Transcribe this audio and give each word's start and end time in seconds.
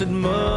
blessed 0.00 0.14
motherland, 0.14 0.49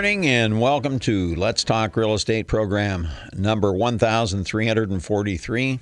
morning 0.00 0.26
and 0.26 0.62
welcome 0.62 0.98
to 0.98 1.34
Let's 1.34 1.62
Talk 1.62 1.94
Real 1.94 2.14
Estate 2.14 2.46
program 2.46 3.06
number 3.34 3.70
1343. 3.70 5.78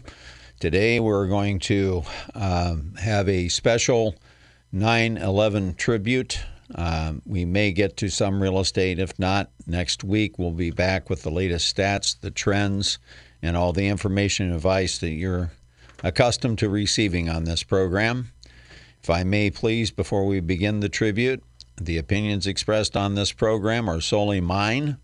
Today 0.58 0.98
we're 0.98 1.28
going 1.28 1.61
to 1.61 2.02
um, 2.34 2.94
have 3.00 3.28
a 3.28 3.46
special 3.46 4.16
9 4.72 5.19
11 5.19 5.77
tribute. 5.77 6.41
Um, 6.74 7.22
we 7.27 7.44
may 7.44 7.70
get 7.70 7.96
to 7.98 8.08
some 8.08 8.42
real 8.42 8.58
estate. 8.58 8.98
If 8.98 9.16
not, 9.20 9.52
next 9.69 10.02
week 10.02 10.36
we'll 10.36 10.50
be 10.50 10.72
back 10.72 11.08
with 11.08 11.22
the 11.22 11.30
latest 11.30 11.77
stats, 11.77 12.20
the 12.20 12.33
trends, 12.33 12.98
and 13.41 13.56
all 13.56 13.72
the 13.72 13.86
information 13.86 14.46
and 14.46 14.56
advice 14.56 14.98
that 14.98 15.11
you're 15.11 15.52
accustomed 16.02 16.58
to 16.58 16.69
receiving 16.69 17.28
on 17.28 17.44
this 17.44 17.62
program. 17.62 18.33
If 19.00 19.11
I 19.11 19.22
may 19.22 19.50
please, 19.50 19.92
before 19.92 20.27
we 20.27 20.41
begin 20.41 20.80
the 20.80 20.89
tribute, 20.89 21.41
the 21.80 21.98
opinions 21.98 22.46
expressed 22.46 22.96
on 22.96 23.14
this 23.14 23.32
program 23.32 23.88
are 23.88 24.00
solely 24.00 24.40
mine, 24.40 24.98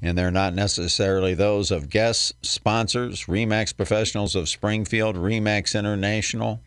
and 0.00 0.16
they're 0.16 0.30
not 0.30 0.54
necessarily 0.54 1.34
those 1.34 1.70
of 1.70 1.90
guests, 1.90 2.32
sponsors, 2.42 3.24
REMAX 3.24 3.76
Professionals 3.76 4.34
of 4.34 4.48
Springfield, 4.48 5.16
REMAX 5.16 5.78
International. 5.78 6.60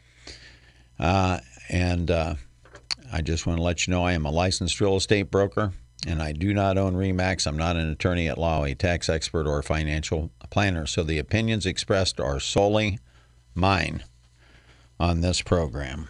Uh, 0.99 1.39
and 1.69 2.11
uh, 2.11 2.35
I 3.11 3.21
just 3.21 3.47
want 3.47 3.57
to 3.57 3.63
let 3.63 3.87
you 3.87 3.91
know 3.91 4.03
I 4.03 4.13
am 4.13 4.25
a 4.25 4.31
licensed 4.31 4.79
real 4.81 4.95
estate 4.95 5.31
broker, 5.31 5.73
and 6.05 6.21
I 6.21 6.33
do 6.33 6.53
not 6.53 6.77
own 6.77 6.95
REMAX. 6.95 7.47
I'm 7.47 7.57
not 7.57 7.77
an 7.77 7.89
attorney 7.89 8.27
at 8.27 8.37
law, 8.37 8.63
a 8.63 8.75
tax 8.75 9.09
expert, 9.09 9.47
or 9.47 9.59
a 9.59 9.63
financial 9.63 10.31
planner. 10.49 10.85
So 10.85 11.03
the 11.03 11.19
opinions 11.19 11.65
expressed 11.65 12.19
are 12.19 12.39
solely 12.39 12.99
mine 13.55 14.03
on 14.99 15.21
this 15.21 15.41
program. 15.41 16.09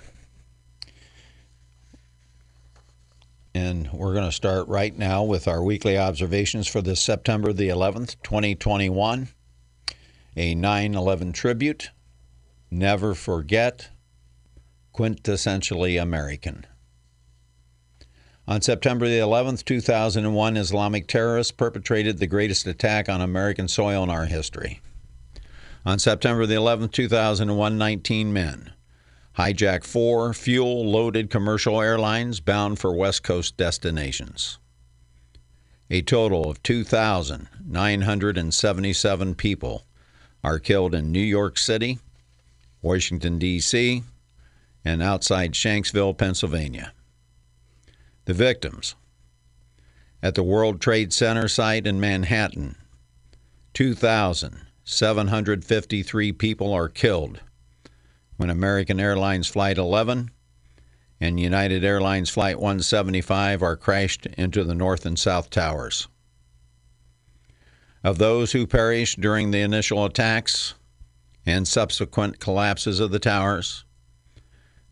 And 3.54 3.92
we're 3.92 4.14
going 4.14 4.26
to 4.26 4.32
start 4.32 4.68
right 4.70 4.98
now 4.98 5.24
with 5.24 5.48
our 5.48 5.62
weekly 5.62 5.98
observations 5.98 6.68
for 6.68 6.82
this 6.82 7.02
September 7.02 7.52
the 7.52 7.68
11th, 7.68 8.16
2021. 8.24 9.28
A 10.38 10.56
9 10.56 10.96
11 10.96 11.34
tribute. 11.34 11.92
Never 12.70 13.14
forget. 13.14 13.90
Quintessentially 14.96 16.02
American. 16.02 16.66
On 18.48 18.62
September 18.62 19.08
the 19.08 19.20
11th, 19.20 19.66
2001, 19.66 20.58
Islamic 20.58 21.08
terrorists 21.08 21.52
perpetrated 21.52 22.18
the 22.18 22.28
greatest 22.28 22.66
attack 22.66 23.10
on 23.10 23.22
American 23.22 23.68
soil 23.68 24.04
in 24.04 24.10
our 24.10 24.26
history. 24.26 24.82
On 25.86 26.00
September 26.00 26.46
the 26.46 26.56
11th, 26.56 26.92
2001, 26.92 27.78
19 27.78 28.34
men 28.34 28.74
hijacked 29.38 29.86
four 29.86 30.34
fuel 30.34 30.90
loaded 30.90 31.30
commercial 31.30 31.80
airlines 31.82 32.40
bound 32.40 32.80
for 32.80 32.94
West 32.94 33.24
Coast 33.24 33.58
destinations. 33.58 34.58
A 35.90 36.02
total 36.02 36.50
of 36.50 36.64
2,977 36.64 39.36
people 39.36 39.86
are 40.44 40.60
killed 40.60 40.94
in 40.94 41.12
New 41.12 41.20
York 41.20 41.58
City, 41.58 42.00
Washington, 42.82 43.38
D.C., 43.38 44.04
and 44.84 45.04
outside 45.04 45.54
Shanksville, 45.54 46.18
Pennsylvania. 46.18 46.92
The 48.26 48.34
victims 48.34 48.96
at 50.24 50.36
the 50.36 50.44
World 50.44 50.80
Trade 50.82 51.14
Center 51.14 51.48
site 51.48 51.88
in 51.88 52.00
Manhattan, 52.00 52.76
2,753 53.74 56.32
people 56.34 56.74
are 56.74 56.90
killed 56.90 57.40
when 58.42 58.50
American 58.50 59.00
Airlines 59.00 59.48
Flight 59.48 59.78
11 59.78 60.32
and 61.20 61.40
United 61.40 61.84
Airlines 61.84 62.32
Flight 62.32 62.58
175 62.58 63.62
are 63.62 63.78
crashed 63.78 64.26
into 64.36 64.64
the 64.64 64.74
North 64.74 65.06
and 65.06 65.20
South 65.20 65.52
Towers. 65.52 66.08
Of 68.04 68.18
those 68.18 68.54
who 68.54 68.66
perished 68.66 69.22
during 69.22 69.52
the 69.52 69.60
initial 69.60 70.04
attacks 70.06 70.74
and 71.46 71.68
subsequent 71.68 72.40
collapses 72.40 73.00
of 73.00 73.12
the 73.12 73.20
towers, 73.20 73.86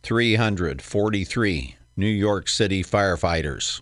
343 0.04 1.76
New 1.98 2.06
York 2.06 2.48
City 2.48 2.84
firefighters, 2.84 3.82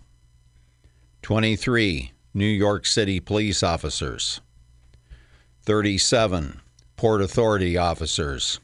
23 1.23 2.13
New 2.34 2.45
York 2.45 2.85
City 2.85 3.19
police 3.19 3.61
officers, 3.61 4.39
37 5.63 6.61
Port 6.95 7.22
Authority 7.22 7.75
officers, 7.75 8.61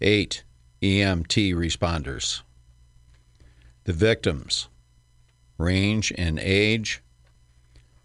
eight 0.00 0.44
EMT 0.82 1.54
responders. 1.54 2.42
The 3.84 3.92
victims 3.92 4.68
range 5.56 6.12
in 6.12 6.38
age 6.38 7.02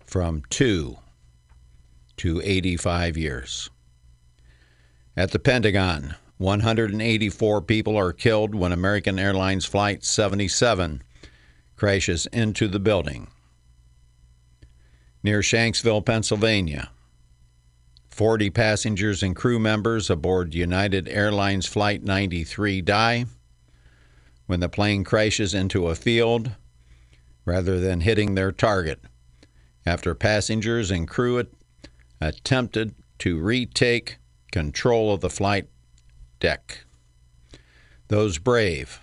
from 0.06 0.44
2 0.50 0.98
to 2.18 2.42
85 2.44 3.18
years. 3.18 3.70
At 5.16 5.32
the 5.32 5.40
Pentagon, 5.40 6.16
184 6.38 7.62
people 7.62 7.98
are 7.98 8.14
killed 8.14 8.56
when 8.56 8.72
American 8.72 9.20
Airlines 9.20 9.66
Flight 9.66 10.04
77 10.04 11.04
crashes 11.76 12.26
into 12.28 12.68
the 12.68 12.80
building. 12.80 13.28
Near 15.22 15.42
Shanksville, 15.42 16.06
Pennsylvania, 16.06 16.90
40 18.14 18.52
passengers 18.52 19.24
and 19.24 19.36
crew 19.36 19.58
members 19.58 20.08
aboard 20.08 20.54
United 20.54 21.10
Airlines 21.10 21.66
Flight 21.66 22.04
93 22.04 22.80
die 22.84 23.26
when 24.46 24.60
the 24.60 24.70
plane 24.70 25.04
crashes 25.04 25.56
into 25.56 25.88
a 25.88 25.96
field 25.96 26.52
rather 27.44 27.80
than 27.80 28.02
hitting 28.02 28.36
their 28.36 28.52
target 28.52 29.00
after 29.84 30.14
passengers 30.14 30.92
and 30.92 31.08
crew 31.08 31.44
attempted 32.22 32.94
to 33.18 33.42
retake 33.42 34.18
control 34.52 35.12
of 35.12 35.22
the 35.22 35.30
flight 35.30 35.68
deck. 36.40 36.86
Those 38.10 38.38
brave, 38.38 39.02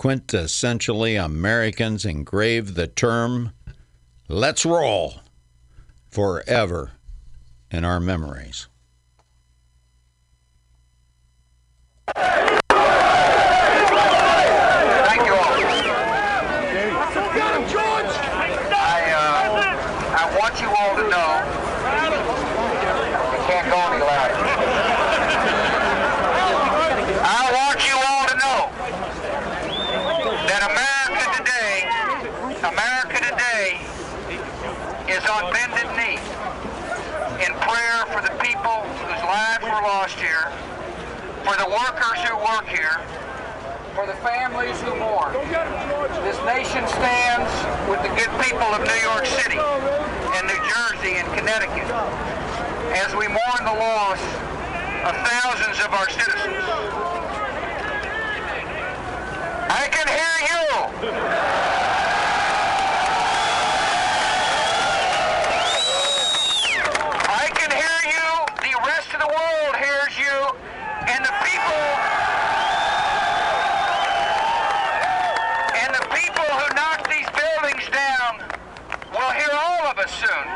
quintessentially 0.00 1.24
Americans 1.24 2.04
engraved 2.04 2.74
the 2.74 2.88
term, 2.88 3.52
let's 4.28 4.66
roll, 4.66 5.20
forever 6.10 6.90
in 7.72 7.84
our 7.86 7.98
memories. 7.98 8.68
Thank 12.14 12.52
you 15.26 15.32
all. 15.32 15.56
I, 18.74 19.00
uh, 19.16 19.56
I 20.12 20.24
want 20.38 20.60
you 20.60 20.68
all 20.68 20.94
to 20.96 21.04
know 21.08 21.30
you 23.32 23.40
can't 23.48 23.66
go 23.70 23.78
any 23.88 24.04
louder. 24.04 24.36
I 27.24 27.40
want 27.56 27.80
you 27.88 27.96
all 27.96 28.26
to 28.28 28.36
know 28.36 28.68
that 30.46 30.62
America 30.68 31.24
today, 31.40 31.88
America 32.68 33.16
today 33.24 33.80
is 35.08 35.24
on 35.30 35.50
bended 35.52 35.88
knee 35.96 36.20
in 37.42 37.52
prayer 37.58 38.06
for 38.06 38.22
the 38.22 38.30
people 38.38 38.86
whose 39.02 39.22
lives 39.26 39.64
were 39.64 39.82
lost 39.82 40.14
here, 40.14 40.46
for 41.42 41.56
the 41.58 41.66
workers 41.66 42.18
who 42.22 42.36
work 42.38 42.68
here, 42.68 43.00
for 43.96 44.06
the 44.06 44.11
families 44.22 44.80
who 44.82 44.94
mourn. 44.96 45.34
This 46.22 46.38
nation 46.46 46.86
stands 46.86 47.50
with 47.90 48.00
the 48.02 48.08
good 48.14 48.30
people 48.38 48.62
of 48.70 48.86
New 48.86 49.00
York 49.02 49.26
City 49.26 49.58
and 49.58 50.46
New 50.46 50.62
Jersey 50.70 51.18
and 51.18 51.26
Connecticut 51.34 51.90
as 52.94 53.10
we 53.18 53.26
mourn 53.26 53.62
the 53.66 53.74
loss 53.74 54.22
of 55.02 55.14
thousands 55.26 55.78
of 55.82 55.92
our 55.92 56.08
citizens. 56.08 56.54
I 59.74 59.88
can 59.90 60.06
hear 60.06 60.36
you. 60.46 60.62
I 67.26 67.50
can 67.58 67.70
hear 67.74 68.00
you. 68.06 68.28
The 68.62 68.74
rest 68.86 69.12
of 69.14 69.20
the 69.20 69.26
world 69.26 69.74
hears 69.82 70.16
you. 70.16 70.38
And 71.08 71.24
the 71.24 71.34
people 71.42 72.22
and 75.82 75.92
the 75.94 76.06
people 76.14 76.44
who 76.44 76.74
knock 76.76 77.08
these 77.08 77.26
buildings 77.34 77.88
down 77.90 78.38
will 79.10 79.32
hear 79.32 79.50
all 79.52 79.90
of 79.90 79.98
us 79.98 80.12
soon. 80.14 80.46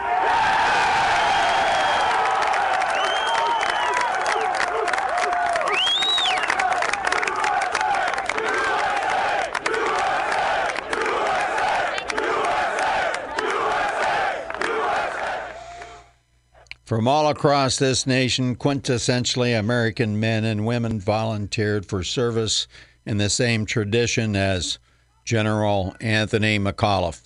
From 16.87 17.09
all 17.09 17.29
across 17.29 17.79
this 17.79 18.07
nation, 18.07 18.55
quintessentially 18.55 19.59
American 19.59 20.21
men 20.21 20.45
and 20.45 20.65
women 20.65 21.01
volunteered 21.01 21.85
for 21.85 22.05
service 22.05 22.69
in 23.05 23.17
the 23.17 23.29
same 23.29 23.67
tradition 23.67 24.37
as 24.37 24.79
General 25.25 25.97
Anthony 26.01 26.61
McAuliffe, 26.61 27.23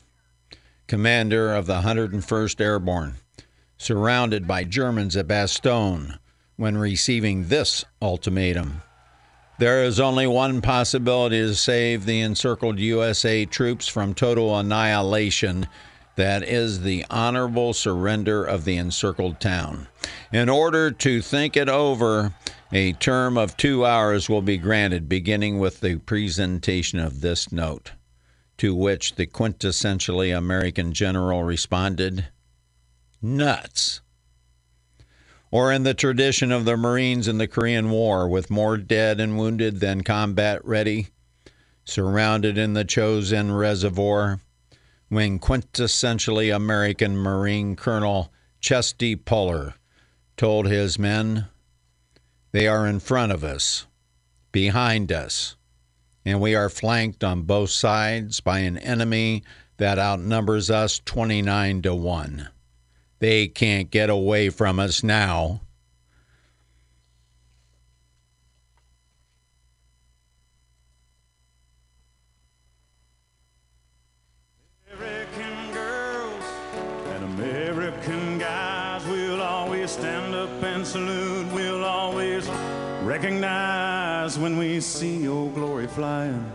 commander 0.87 1.55
of 1.55 1.67
the 1.67 1.83
101st 1.83 2.59
Airborne, 2.59 3.17
surrounded 3.77 4.49
by 4.49 4.65
Germans 4.65 5.15
at 5.15 5.29
Bastogne 5.29 6.19
when 6.57 6.79
receiving 6.79 7.49
this 7.49 7.85
ultimatum. 8.01 8.81
There 9.59 9.85
is 9.85 10.01
only 10.01 10.27
one 10.27 10.63
possibility 10.63 11.37
to 11.37 11.55
save 11.55 12.07
the 12.07 12.23
encircled 12.23 12.79
USA 12.79 13.45
troops 13.45 13.87
from 13.87 14.15
total 14.15 14.59
annihilation 14.59 15.69
that 16.17 16.43
is 16.43 16.81
the 16.81 17.05
honorable 17.09 17.73
surrender 17.73 18.45
of 18.45 18.65
the 18.65 18.77
encircled 18.77 19.41
town. 19.41 19.89
In 20.33 20.49
order 20.49 20.91
to 20.91 21.23
think 21.23 21.57
it 21.57 21.69
over, 21.69 22.35
a 22.73 22.93
term 22.93 23.37
of 23.37 23.57
two 23.57 23.85
hours 23.85 24.29
will 24.29 24.43
be 24.43 24.59
granted, 24.59 25.09
beginning 25.09 25.59
with 25.59 25.81
the 25.81 25.97
presentation 25.97 26.99
of 26.99 27.21
this 27.21 27.51
note, 27.51 27.93
to 28.59 28.75
which 28.75 29.17
the 29.17 29.27
quintessentially 29.27 30.37
American 30.37 30.93
general 30.93 31.43
responded, 31.43 32.29
Nuts. 33.23 34.01
Or 35.51 35.73
in 35.73 35.83
the 35.83 35.95
tradition 35.95 36.53
of 36.53 36.65
the 36.65 36.77
Marines 36.77 37.27
in 37.27 37.39
the 37.39 37.49
Korean 37.49 37.91
War, 37.91 38.29
with 38.29 38.51
more 38.51 38.77
dead 38.77 39.21
and 39.21 39.37
wounded 39.37 39.81
than 39.81 40.03
combat 40.03 40.65
ready, 40.65 41.09
surrounded 41.85 42.57
in 42.57 42.75
the 42.75 42.85
Chosin 42.85 43.59
Reservoir, 43.59 44.41
when 45.11 45.41
quintessentially 45.41 46.55
American 46.55 47.17
Marine 47.17 47.75
Colonel 47.75 48.33
Chesty 48.61 49.17
Puller 49.17 49.75
told 50.37 50.67
his 50.67 51.01
men, 51.01 51.47
They 52.53 52.69
are 52.69 52.87
in 52.87 53.01
front 53.01 53.33
of 53.33 53.43
us, 53.43 53.87
behind 54.53 55.11
us, 55.11 55.57
and 56.25 56.41
we 56.41 56.55
are 56.55 56.69
flanked 56.69 57.25
on 57.25 57.43
both 57.43 57.71
sides 57.71 58.41
by 58.41 58.61
an 58.61 58.79
enemy 58.79 59.43
that 59.79 59.99
outnumbers 59.99 60.71
us 60.71 61.01
29 61.05 61.83
to 61.83 61.95
1. 61.95 62.49
They 63.19 63.49
can't 63.49 63.91
get 63.91 64.11
away 64.11 64.49
from 64.49 64.79
us 64.79 65.03
now. 65.03 65.63
Flying. 86.01 86.51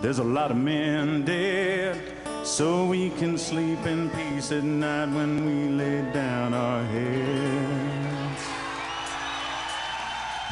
There's 0.00 0.18
a 0.18 0.24
lot 0.24 0.50
of 0.50 0.56
men 0.56 1.24
dead, 1.24 1.94
so 2.42 2.84
we 2.86 3.10
can 3.10 3.38
sleep 3.38 3.86
in 3.86 4.10
peace 4.10 4.50
at 4.50 4.64
night 4.64 5.08
when 5.18 5.32
we 5.46 5.58
lay 5.80 6.00
down 6.12 6.52
our 6.52 6.82
heads. 6.94 8.42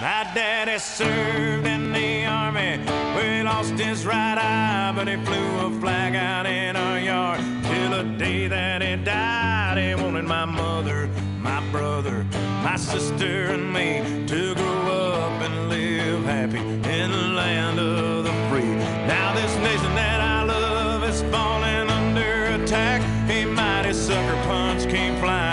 My 0.01 0.23
daddy 0.33 0.79
served 0.79 1.67
in 1.67 1.93
the 1.93 2.25
army. 2.25 2.79
We 3.17 3.43
lost 3.43 3.75
his 3.87 4.07
right 4.07 4.39
eye, 4.39 4.93
but 4.95 5.09
he 5.09 5.17
flew 5.25 5.51
a 5.67 5.81
flag 5.81 6.15
out 6.15 6.47
in 6.47 6.77
our 6.77 7.01
yard. 7.01 7.41
Till 7.65 7.91
the 7.99 8.05
day 8.17 8.47
that 8.47 8.81
he 8.81 8.95
died, 8.95 9.77
he 9.77 10.01
wanted 10.01 10.27
my 10.27 10.45
mother, 10.45 11.09
my 11.41 11.61
brother, 11.73 12.25
my 12.63 12.77
sister, 12.77 13.47
and 13.55 13.73
me 13.73 13.89
to 14.29 14.55
grow 14.55 15.15
up 15.25 15.43
and 15.47 15.69
live 15.69 16.23
happy 16.27 16.61
in 16.99 17.11
the 17.11 17.27
land 17.41 17.81
of. 17.81 18.20
Now 19.11 19.35
this 19.35 19.53
nation 19.57 19.93
that 19.97 20.21
I 20.21 20.45
love 20.45 21.03
is 21.03 21.23
falling 21.33 21.91
under 21.91 22.63
attack. 22.63 23.03
A 23.29 23.45
mighty 23.45 23.93
sucker 23.93 24.41
punch 24.47 24.89
came 24.89 25.19
flying 25.19 25.50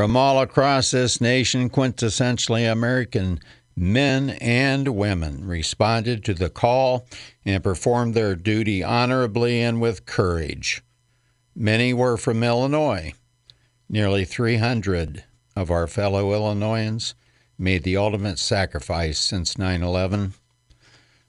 From 0.00 0.16
all 0.16 0.40
across 0.40 0.92
this 0.92 1.20
nation, 1.20 1.68
quintessentially 1.68 2.72
American 2.72 3.38
men 3.76 4.30
and 4.40 4.88
women 4.96 5.46
responded 5.46 6.24
to 6.24 6.32
the 6.32 6.48
call 6.48 7.06
and 7.44 7.62
performed 7.62 8.14
their 8.14 8.34
duty 8.34 8.82
honorably 8.82 9.60
and 9.60 9.78
with 9.78 10.06
courage. 10.06 10.82
Many 11.54 11.92
were 11.92 12.16
from 12.16 12.42
Illinois. 12.42 13.12
Nearly 13.90 14.24
300 14.24 15.24
of 15.54 15.70
our 15.70 15.86
fellow 15.86 16.32
Illinoisans 16.32 17.14
made 17.58 17.82
the 17.82 17.98
ultimate 17.98 18.38
sacrifice 18.38 19.18
since 19.18 19.58
9 19.58 19.82
11. 19.82 20.32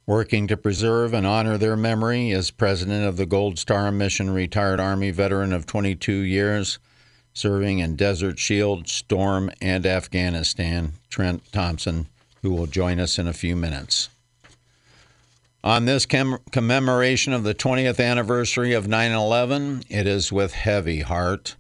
Working 0.06 0.48
to 0.48 0.56
preserve 0.56 1.14
and 1.14 1.28
honor 1.28 1.58
their 1.58 1.76
memory 1.76 2.32
as 2.32 2.52
president 2.52 3.06
of 3.06 3.18
the 3.18 3.26
Gold 3.26 3.60
Star 3.60 3.92
Mission, 3.92 4.30
retired 4.30 4.80
Army 4.80 5.12
veteran 5.12 5.52
of 5.52 5.66
22 5.66 6.14
years, 6.14 6.80
serving 7.34 7.80
in 7.80 7.96
Desert 7.96 8.40
Shield, 8.40 8.88
Storm, 8.88 9.52
and 9.62 9.86
Afghanistan, 9.86 10.94
Trent 11.10 11.44
Thompson, 11.52 12.08
who 12.42 12.52
will 12.52 12.68
join 12.68 13.00
us 13.00 13.18
in 13.18 13.28
a 13.28 13.34
few 13.34 13.56
minutes. 13.56 14.10
On 15.64 15.86
this 15.86 16.06
com- 16.08 16.40
commemoration 16.52 17.34
of 17.34 17.44
the 17.44 17.54
20th 17.54 18.04
anniversary 18.04 18.74
of 18.74 18.88
9 18.88 19.12
11, 19.12 19.84
it 19.90 20.08
is 20.08 20.32
with 20.32 20.54
heavy 20.54 21.02
heart 21.02 21.56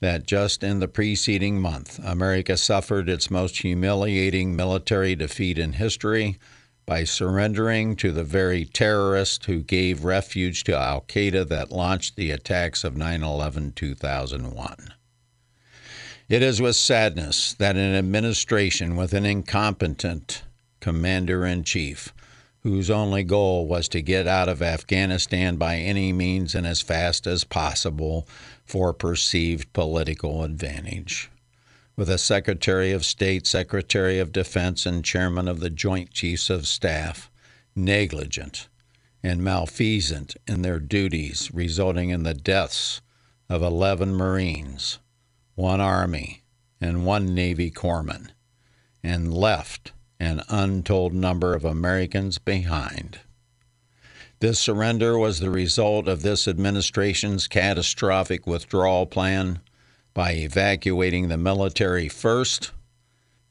that 0.00 0.26
just 0.26 0.62
in 0.62 0.80
the 0.80 0.88
preceding 0.88 1.60
month, 1.60 1.98
America 2.04 2.56
suffered 2.56 3.08
its 3.08 3.30
most 3.30 3.58
humiliating 3.58 4.56
military 4.56 5.14
defeat 5.14 5.58
in 5.58 5.74
history 5.74 6.38
by 6.86 7.04
surrendering 7.04 7.96
to 7.96 8.12
the 8.12 8.24
very 8.24 8.64
terrorists 8.64 9.46
who 9.46 9.62
gave 9.62 10.04
refuge 10.04 10.64
to 10.64 10.76
Al 10.76 11.02
Qaeda 11.02 11.48
that 11.48 11.70
launched 11.72 12.16
the 12.16 12.30
attacks 12.30 12.84
of 12.84 12.96
9 12.96 13.22
11 13.22 13.72
2001. 13.72 14.94
It 16.26 16.42
is 16.42 16.62
with 16.62 16.76
sadness 16.76 17.52
that 17.54 17.76
an 17.76 17.94
administration 17.94 18.96
with 18.96 19.12
an 19.12 19.26
incompetent 19.26 20.42
commander 20.80 21.44
in 21.44 21.64
chief, 21.64 22.14
whose 22.60 22.88
only 22.88 23.24
goal 23.24 23.66
was 23.66 23.88
to 23.88 24.00
get 24.00 24.26
out 24.26 24.48
of 24.48 24.62
Afghanistan 24.62 25.56
by 25.56 25.76
any 25.76 26.14
means 26.14 26.54
and 26.54 26.66
as 26.66 26.80
fast 26.80 27.26
as 27.26 27.44
possible 27.44 28.26
for 28.64 28.94
perceived 28.94 29.70
political 29.74 30.42
advantage, 30.44 31.30
with 31.94 32.08
a 32.08 32.16
Secretary 32.16 32.90
of 32.90 33.04
State, 33.04 33.46
Secretary 33.46 34.18
of 34.18 34.32
Defense, 34.32 34.86
and 34.86 35.04
Chairman 35.04 35.46
of 35.46 35.60
the 35.60 35.68
Joint 35.68 36.10
Chiefs 36.10 36.48
of 36.48 36.66
Staff 36.66 37.30
negligent 37.76 38.68
and 39.22 39.44
malfeasant 39.44 40.36
in 40.46 40.62
their 40.62 40.78
duties, 40.78 41.50
resulting 41.52 42.08
in 42.08 42.22
the 42.22 42.32
deaths 42.32 43.02
of 43.50 43.62
11 43.62 44.14
Marines 44.14 45.00
one 45.54 45.80
Army, 45.80 46.42
and 46.80 47.06
one 47.06 47.34
Navy 47.34 47.70
corpsman, 47.70 48.30
and 49.02 49.32
left 49.32 49.92
an 50.18 50.42
untold 50.48 51.12
number 51.12 51.54
of 51.54 51.64
Americans 51.64 52.38
behind. 52.38 53.20
This 54.40 54.58
surrender 54.58 55.16
was 55.18 55.40
the 55.40 55.50
result 55.50 56.08
of 56.08 56.22
this 56.22 56.48
administration's 56.48 57.48
catastrophic 57.48 58.46
withdrawal 58.46 59.06
plan 59.06 59.60
by 60.12 60.32
evacuating 60.32 61.28
the 61.28 61.38
military 61.38 62.08
first, 62.08 62.72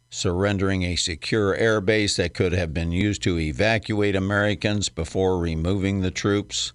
surrendering 0.10 0.84
a 0.84 0.96
secure 0.96 1.58
airbase 1.58 2.18
that 2.18 2.34
could 2.34 2.54
have 2.54 2.74
been 2.74 2.92
used 2.92 3.24
to 3.24 3.40
evacuate 3.40 4.16
Americans 4.16 4.90
before 4.90 5.40
removing 5.40 6.02
the 6.02 6.12
troops 6.12 6.74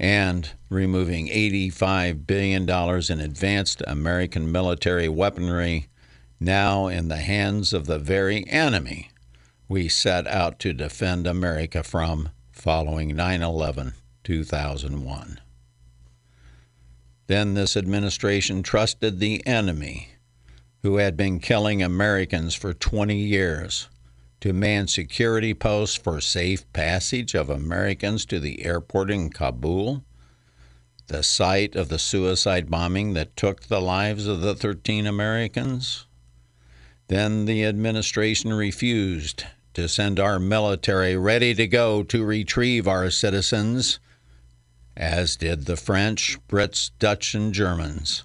and 0.00 0.52
removing 0.70 1.28
$85 1.28 2.26
billion 2.26 2.62
in 2.62 3.20
advanced 3.20 3.82
American 3.86 4.50
military 4.50 5.10
weaponry, 5.10 5.88
now 6.40 6.86
in 6.86 7.08
the 7.08 7.18
hands 7.18 7.74
of 7.74 7.84
the 7.84 7.98
very 7.98 8.48
enemy 8.48 9.10
we 9.68 9.90
set 9.90 10.26
out 10.26 10.58
to 10.60 10.72
defend 10.72 11.26
America 11.26 11.82
from 11.82 12.30
following 12.50 13.14
9 13.14 13.42
11 13.42 13.92
2001. 14.24 15.40
Then 17.26 17.52
this 17.52 17.76
administration 17.76 18.62
trusted 18.62 19.18
the 19.20 19.46
enemy, 19.46 20.12
who 20.82 20.96
had 20.96 21.14
been 21.14 21.40
killing 21.40 21.82
Americans 21.82 22.54
for 22.54 22.72
20 22.72 23.14
years, 23.14 23.89
to 24.40 24.52
man 24.52 24.86
security 24.86 25.52
posts 25.52 25.96
for 25.96 26.20
safe 26.20 26.70
passage 26.72 27.34
of 27.34 27.50
Americans 27.50 28.24
to 28.26 28.40
the 28.40 28.64
airport 28.64 29.10
in 29.10 29.30
Kabul, 29.30 30.02
the 31.08 31.22
site 31.22 31.76
of 31.76 31.88
the 31.88 31.98
suicide 31.98 32.70
bombing 32.70 33.12
that 33.14 33.36
took 33.36 33.62
the 33.64 33.80
lives 33.80 34.26
of 34.26 34.40
the 34.40 34.54
13 34.54 35.06
Americans. 35.06 36.06
Then 37.08 37.44
the 37.44 37.64
administration 37.64 38.54
refused 38.54 39.44
to 39.74 39.88
send 39.88 40.18
our 40.18 40.38
military 40.38 41.16
ready 41.16 41.54
to 41.54 41.66
go 41.66 42.02
to 42.04 42.24
retrieve 42.24 42.88
our 42.88 43.10
citizens, 43.10 43.98
as 44.96 45.36
did 45.36 45.66
the 45.66 45.76
French, 45.76 46.38
Brits, 46.48 46.90
Dutch, 46.98 47.34
and 47.34 47.52
Germans. 47.52 48.24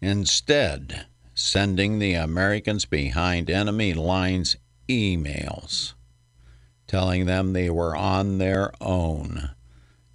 Instead, 0.00 1.06
sending 1.34 1.98
the 1.98 2.14
Americans 2.14 2.84
behind 2.84 3.48
enemy 3.48 3.94
lines 3.94 4.56
emails 4.88 5.94
telling 6.92 7.24
them 7.24 7.54
they 7.54 7.70
were 7.70 7.96
on 7.96 8.36
their 8.36 8.70
own 8.78 9.48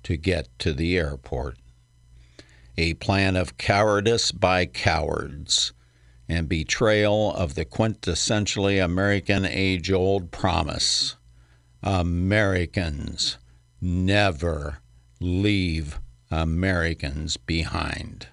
to 0.03 0.15
get 0.15 0.47
to 0.59 0.71
the 0.73 0.95
airport. 0.95 1.57
A 2.77 2.93
plan 2.93 3.35
of 3.35 3.57
cowardice 3.57 4.31
by 4.31 4.67
cowards 4.67 5.73
and 6.29 6.47
betrayal 6.47 7.33
of 7.33 7.55
the 7.55 7.65
quintessentially 7.65 8.83
American 8.83 9.43
age 9.43 9.91
old 9.91 10.29
promise 10.29 11.15
Americans 11.81 13.39
never 13.81 14.77
leave 15.19 15.99
Americans 16.29 17.37
behind. 17.37 18.27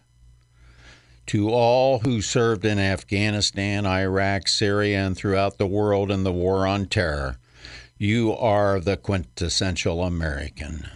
To 1.29 1.49
all 1.49 2.01
who 2.01 2.21
served 2.21 2.65
in 2.65 2.79
Afghanistan, 2.79 3.87
Iraq, 3.87 4.47
Syria, 4.47 5.07
and 5.07 5.17
throughout 5.17 5.57
the 5.57 5.67
world 5.67 6.11
in 6.11 6.23
the 6.23 6.33
War 6.33 6.67
on 6.67 6.87
Terror, 6.87 7.39
you 7.97 8.33
are 8.35 8.79
the 8.79 8.97
quintessential 8.97 10.03
American. 10.03 10.87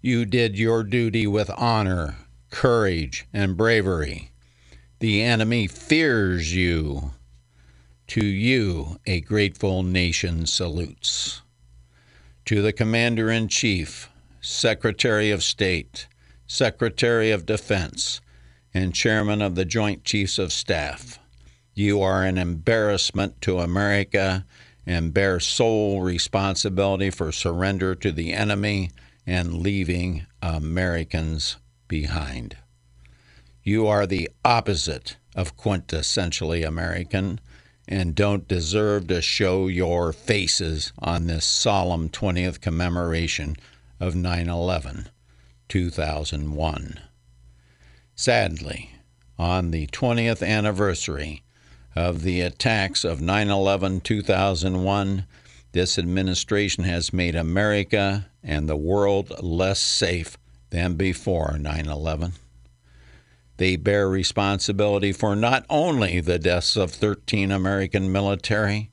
You 0.00 0.24
did 0.24 0.58
your 0.58 0.84
duty 0.84 1.26
with 1.26 1.50
honor, 1.50 2.16
courage, 2.50 3.26
and 3.32 3.56
bravery. 3.56 4.30
The 5.00 5.22
enemy 5.22 5.66
fears 5.66 6.54
you. 6.54 7.12
To 8.08 8.24
you, 8.24 9.00
a 9.06 9.20
grateful 9.20 9.82
nation 9.82 10.46
salutes. 10.46 11.42
To 12.44 12.62
the 12.62 12.72
Commander 12.72 13.30
in 13.30 13.48
Chief, 13.48 14.08
Secretary 14.40 15.30
of 15.30 15.42
State, 15.42 16.06
Secretary 16.46 17.30
of 17.30 17.46
Defense, 17.46 18.20
and 18.74 18.94
Chairman 18.94 19.42
of 19.42 19.54
the 19.54 19.64
Joint 19.64 20.04
Chiefs 20.04 20.38
of 20.38 20.52
Staff, 20.52 21.18
you 21.74 22.00
are 22.02 22.24
an 22.24 22.38
embarrassment 22.38 23.40
to 23.42 23.60
America 23.60 24.44
and 24.86 25.14
bear 25.14 25.40
sole 25.40 26.00
responsibility 26.00 27.10
for 27.10 27.32
surrender 27.32 27.94
to 27.94 28.12
the 28.12 28.32
enemy 28.32 28.90
and 29.26 29.58
leaving 29.58 30.26
Americans 30.42 31.56
behind. 31.88 32.56
You 33.62 33.86
are 33.86 34.06
the 34.06 34.28
opposite 34.44 35.16
of 35.34 35.56
quintessentially 35.56 36.66
American 36.66 37.40
and 37.88 38.14
don't 38.14 38.48
deserve 38.48 39.06
to 39.08 39.22
show 39.22 39.68
your 39.68 40.12
faces 40.12 40.92
on 40.98 41.26
this 41.26 41.44
solemn 41.44 42.08
20th 42.08 42.60
commemoration 42.60 43.56
of 44.00 44.14
9 44.14 44.48
11, 44.48 45.08
2001. 45.68 47.00
Sadly, 48.14 48.90
on 49.38 49.70
the 49.70 49.86
20th 49.88 50.46
anniversary 50.46 51.42
of 51.96 52.22
the 52.22 52.40
attacks 52.40 53.04
of 53.04 53.20
9 53.20 53.48
11 53.48 54.00
2001, 54.02 55.26
this 55.72 55.98
administration 55.98 56.84
has 56.84 57.12
made 57.12 57.34
America 57.34 58.30
and 58.42 58.68
the 58.68 58.76
world 58.76 59.32
less 59.42 59.80
safe 59.80 60.36
than 60.70 60.94
before 60.94 61.56
9 61.58 61.86
11. 61.86 62.32
They 63.56 63.76
bear 63.76 64.08
responsibility 64.08 65.12
for 65.12 65.34
not 65.34 65.64
only 65.70 66.20
the 66.20 66.38
deaths 66.38 66.76
of 66.76 66.90
13 66.90 67.50
American 67.50 68.12
military, 68.12 68.90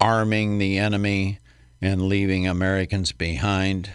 arming 0.00 0.58
the 0.58 0.78
enemy, 0.78 1.40
and 1.80 2.02
leaving 2.02 2.46
Americans 2.46 3.12
behind, 3.12 3.90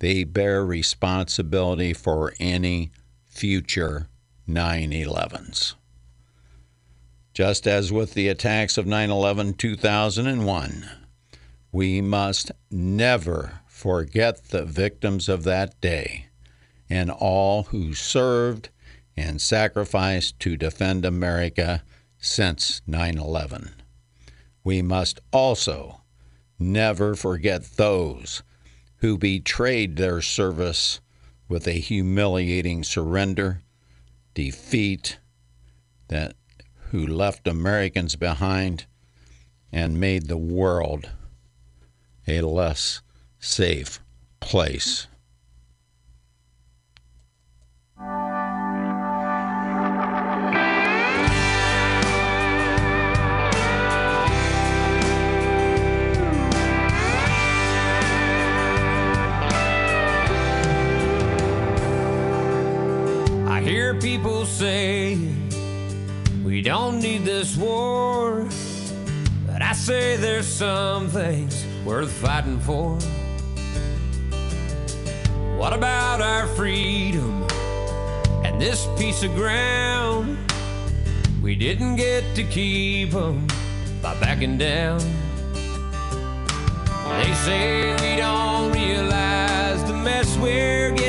they 0.00 0.24
bear 0.24 0.64
responsibility 0.64 1.92
for 1.92 2.34
any 2.40 2.90
future 3.36 4.08
9 4.46 4.92
11s. 4.92 5.74
Just 7.34 7.66
as 7.66 7.92
with 7.92 8.14
the 8.14 8.28
attacks 8.28 8.78
of 8.78 8.86
9 8.86 9.10
11 9.10 9.54
2001, 9.54 10.88
we 11.70 12.00
must 12.00 12.50
never 12.70 13.60
forget 13.66 14.44
the 14.44 14.64
victims 14.64 15.28
of 15.28 15.44
that 15.44 15.78
day 15.82 16.28
and 16.88 17.10
all 17.10 17.64
who 17.64 17.92
served 17.92 18.70
and 19.18 19.38
sacrificed 19.38 20.40
to 20.40 20.56
defend 20.56 21.04
America 21.04 21.84
since 22.16 22.80
9 22.86 23.18
11. 23.18 23.74
We 24.64 24.80
must 24.80 25.20
also 25.30 26.00
never 26.58 27.14
forget 27.14 27.76
those 27.76 28.42
who 29.00 29.18
betrayed 29.18 29.96
their 29.96 30.22
service 30.22 31.00
with 31.48 31.66
a 31.66 31.72
humiliating 31.72 32.82
surrender, 32.82 33.62
defeat, 34.34 35.18
that 36.08 36.34
who 36.90 37.06
left 37.06 37.46
Americans 37.46 38.16
behind 38.16 38.86
and 39.72 40.00
made 40.00 40.26
the 40.28 40.36
world 40.36 41.10
a 42.26 42.40
less 42.40 43.02
safe 43.38 44.00
place. 44.40 45.06
People 64.00 64.44
say 64.44 65.18
we 66.44 66.60
don't 66.62 67.00
need 67.00 67.24
this 67.24 67.56
war, 67.56 68.48
but 69.46 69.62
I 69.62 69.72
say 69.72 70.16
there's 70.16 70.46
some 70.46 71.08
things 71.08 71.64
worth 71.84 72.12
fighting 72.12 72.60
for. 72.60 72.98
What 75.56 75.72
about 75.72 76.20
our 76.20 76.46
freedom 76.48 77.46
and 78.44 78.60
this 78.60 78.86
piece 78.98 79.22
of 79.22 79.34
ground? 79.34 80.36
We 81.42 81.54
didn't 81.54 81.96
get 81.96 82.22
to 82.34 82.44
keep 82.44 83.14
'em 83.14 83.46
by 84.02 84.14
backing 84.20 84.58
down. 84.58 85.00
They 87.18 87.32
say 87.34 87.94
we 88.02 88.16
don't 88.16 88.72
realize 88.72 89.82
the 89.84 89.94
mess 89.94 90.36
we're 90.36 90.90
getting 90.90 91.05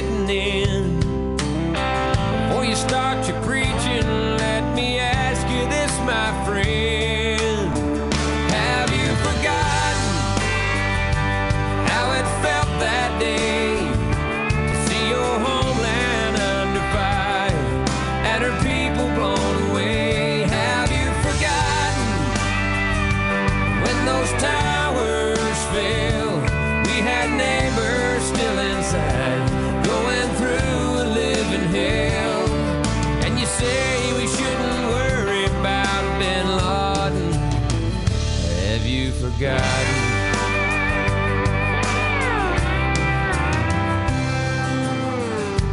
forgotten? 39.37 40.17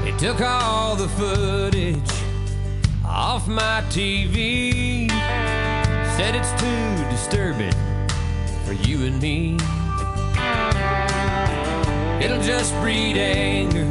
It 0.07 0.19
took 0.19 0.41
all 0.41 0.97
the 0.97 1.09
footage 1.09 1.99
off 3.05 3.49
my 3.49 3.83
TV. 3.89 5.11
Said 6.17 6.35
it's 6.35 6.53
too 6.61 7.11
disturbing 7.11 7.73
for 8.65 8.75
you 8.87 9.07
and 9.07 9.21
me. 9.21 9.55
It'll 12.25 12.43
just 12.43 12.75
breed 12.81 13.17
anger. 13.17 13.85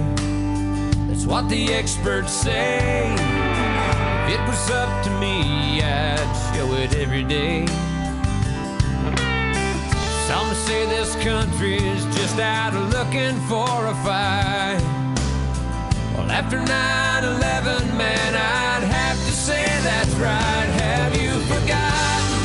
That's 1.07 1.25
what 1.25 1.49
the 1.49 1.73
experts 1.73 2.31
say. 2.31 3.13
If 3.13 4.39
it 4.39 4.47
was 4.47 4.69
up 4.69 5.03
to 5.03 5.09
me, 5.19 5.81
I'd 5.81 6.55
show 6.55 6.71
it 6.73 6.95
every 6.95 7.23
day. 7.23 7.65
Some 10.43 10.55
say 10.55 10.85
this 10.87 11.15
country's 11.23 12.03
just 12.17 12.37
out 12.37 12.73
looking 12.91 13.39
for 13.47 13.87
a 13.87 13.95
fight. 14.03 14.81
Well, 16.13 16.29
after 16.29 16.57
9 16.57 17.23
11, 17.23 17.97
man, 17.97 18.35
I'd 18.35 18.83
have 18.83 19.17
to 19.25 19.31
say 19.31 19.63
that's 19.83 20.13
right. 20.15 20.67
Have 20.83 21.15
you 21.15 21.31
forgotten 21.47 22.41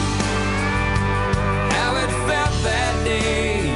how 1.74 1.96
it 1.96 2.10
felt 2.28 2.54
that 2.70 2.94
day? 3.04 3.74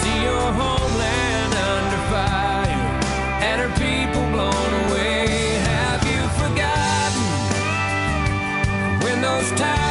See 0.00 0.18
your 0.26 0.46
homeland 0.60 1.54
under 1.70 2.00
fire 2.10 2.82
and 3.46 3.60
her 3.62 3.72
people 3.78 4.24
blown 4.34 4.72
away. 4.86 5.28
Have 5.70 6.02
you 6.12 6.20
forgotten 6.42 7.26
when 9.04 9.22
those 9.22 9.50
towers 9.52 9.89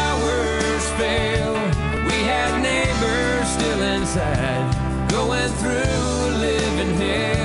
inside, 4.09 5.07
going 5.11 5.49
through 5.59 6.39
living 6.39 6.95
hell. 6.95 7.38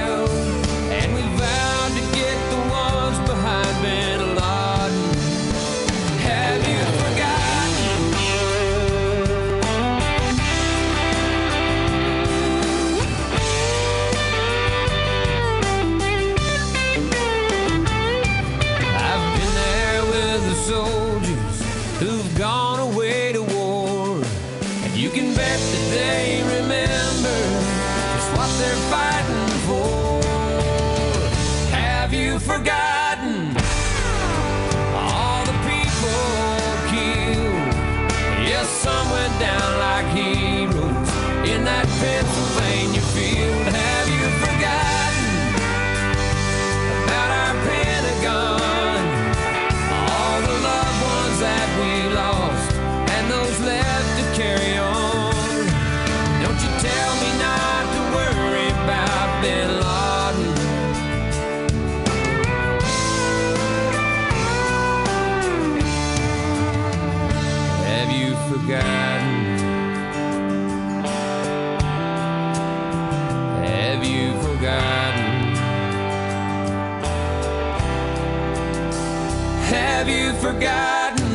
Have 80.04 80.12
you 80.12 80.34
forgotten? 80.38 81.26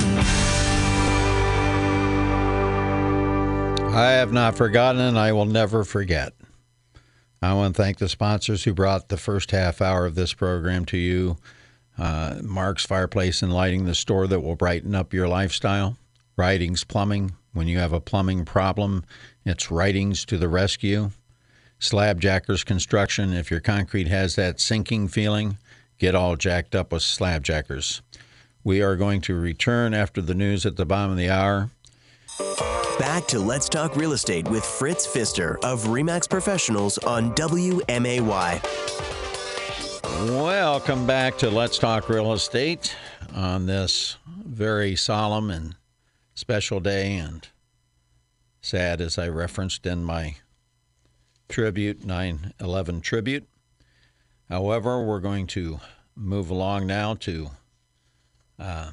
I 3.96 4.12
have 4.12 4.32
not 4.32 4.56
forgotten 4.56 5.02
and 5.02 5.18
I 5.18 5.32
will 5.32 5.48
never 5.48 5.84
forget. 5.84 6.34
I 7.42 7.56
want 7.56 7.76
to 7.76 7.82
thank 7.82 7.98
the 7.98 8.08
sponsors 8.08 8.66
who 8.66 8.76
brought 8.76 9.10
the 9.10 9.18
first 9.18 9.50
half 9.50 9.82
hour 9.82 10.06
of 10.06 10.14
this 10.14 10.36
program 10.36 10.86
to 10.86 10.98
you. 10.98 11.38
Uh, 11.98 12.42
Mark's 12.44 12.86
Fireplace 12.86 13.42
and 13.42 13.52
Lighting, 13.52 13.86
the 13.86 13.96
store 13.96 14.28
that 14.28 14.42
will 14.42 14.56
brighten 14.56 14.94
up 14.94 15.16
your 15.16 15.28
lifestyle. 15.28 15.98
Writings 16.38 16.84
Plumbing, 16.84 17.32
when 17.54 17.68
you 17.68 17.80
have 17.80 17.92
a 17.92 18.00
plumbing 18.00 18.46
problem, 18.46 19.04
it's 19.46 19.72
Writings 19.72 20.26
to 20.26 20.38
the 20.38 20.48
rescue. 20.48 21.10
Slabjackers 21.80 22.64
Construction, 22.64 23.34
if 23.34 23.50
your 23.50 23.62
concrete 23.62 24.10
has 24.10 24.36
that 24.36 24.60
sinking 24.60 25.08
feeling, 25.08 25.58
get 25.98 26.14
all 26.14 26.36
jacked 26.36 26.76
up 26.76 26.92
with 26.92 27.02
Slabjackers. 27.02 28.02
We 28.63 28.82
are 28.82 28.98
going 28.98 29.22
to 29.22 29.36
return 29.36 29.93
after 29.93 30.22
the 30.22 30.34
news 30.34 30.65
at 30.65 30.76
the 30.76 30.86
bottom 30.86 31.12
of 31.12 31.17
the 31.17 31.30
hour. 31.30 31.69
Back 33.00 33.26
to 33.28 33.39
Let's 33.39 33.69
Talk 33.69 33.95
Real 33.95 34.12
Estate 34.12 34.50
with 34.50 34.65
Fritz 34.65 35.08
Pfister 35.08 35.58
of 35.63 35.86
REMAX 35.86 36.30
Professionals 36.30 36.98
on 36.98 37.34
WMAY. 37.36 38.62
Welcome 40.36 41.08
back 41.08 41.38
to 41.38 41.50
Let's 41.50 41.78
Talk 41.78 42.10
Real 42.10 42.34
Estate 42.34 42.93
on 43.34 43.65
this 43.65 44.17
very 44.28 44.98
solemn 44.98 45.50
and 45.50 45.76
special 46.34 46.82
day 46.82 47.15
and 47.15 47.48
sad, 48.60 49.00
as 49.00 49.17
I 49.17 49.30
referenced 49.30 49.86
in 49.86 50.04
my 50.04 50.36
tribute, 51.48 52.04
9 52.04 52.54
11 52.60 53.00
tribute. 53.00 53.48
However, 54.50 55.02
we're 55.02 55.22
going 55.22 55.48
to 55.48 55.80
move 56.13 56.50
along 56.50 56.88
now 56.88 57.13
to 57.15 57.52
uh, 58.60 58.91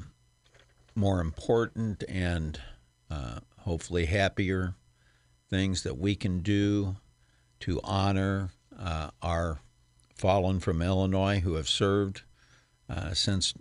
more 0.94 1.20
important 1.20 2.04
and 2.08 2.60
uh, 3.10 3.40
hopefully 3.60 4.06
happier 4.06 4.74
things 5.50 5.82
that 5.82 5.98
we 5.98 6.14
can 6.14 6.40
do 6.40 6.96
to 7.60 7.80
honor 7.84 8.50
uh, 8.78 9.10
our 9.22 9.58
fallen 10.14 10.60
from 10.60 10.82
Illinois 10.82 11.40
who 11.40 11.54
have 11.54 11.68
served 11.68 12.22
uh, 12.88 13.12
since 13.12 13.54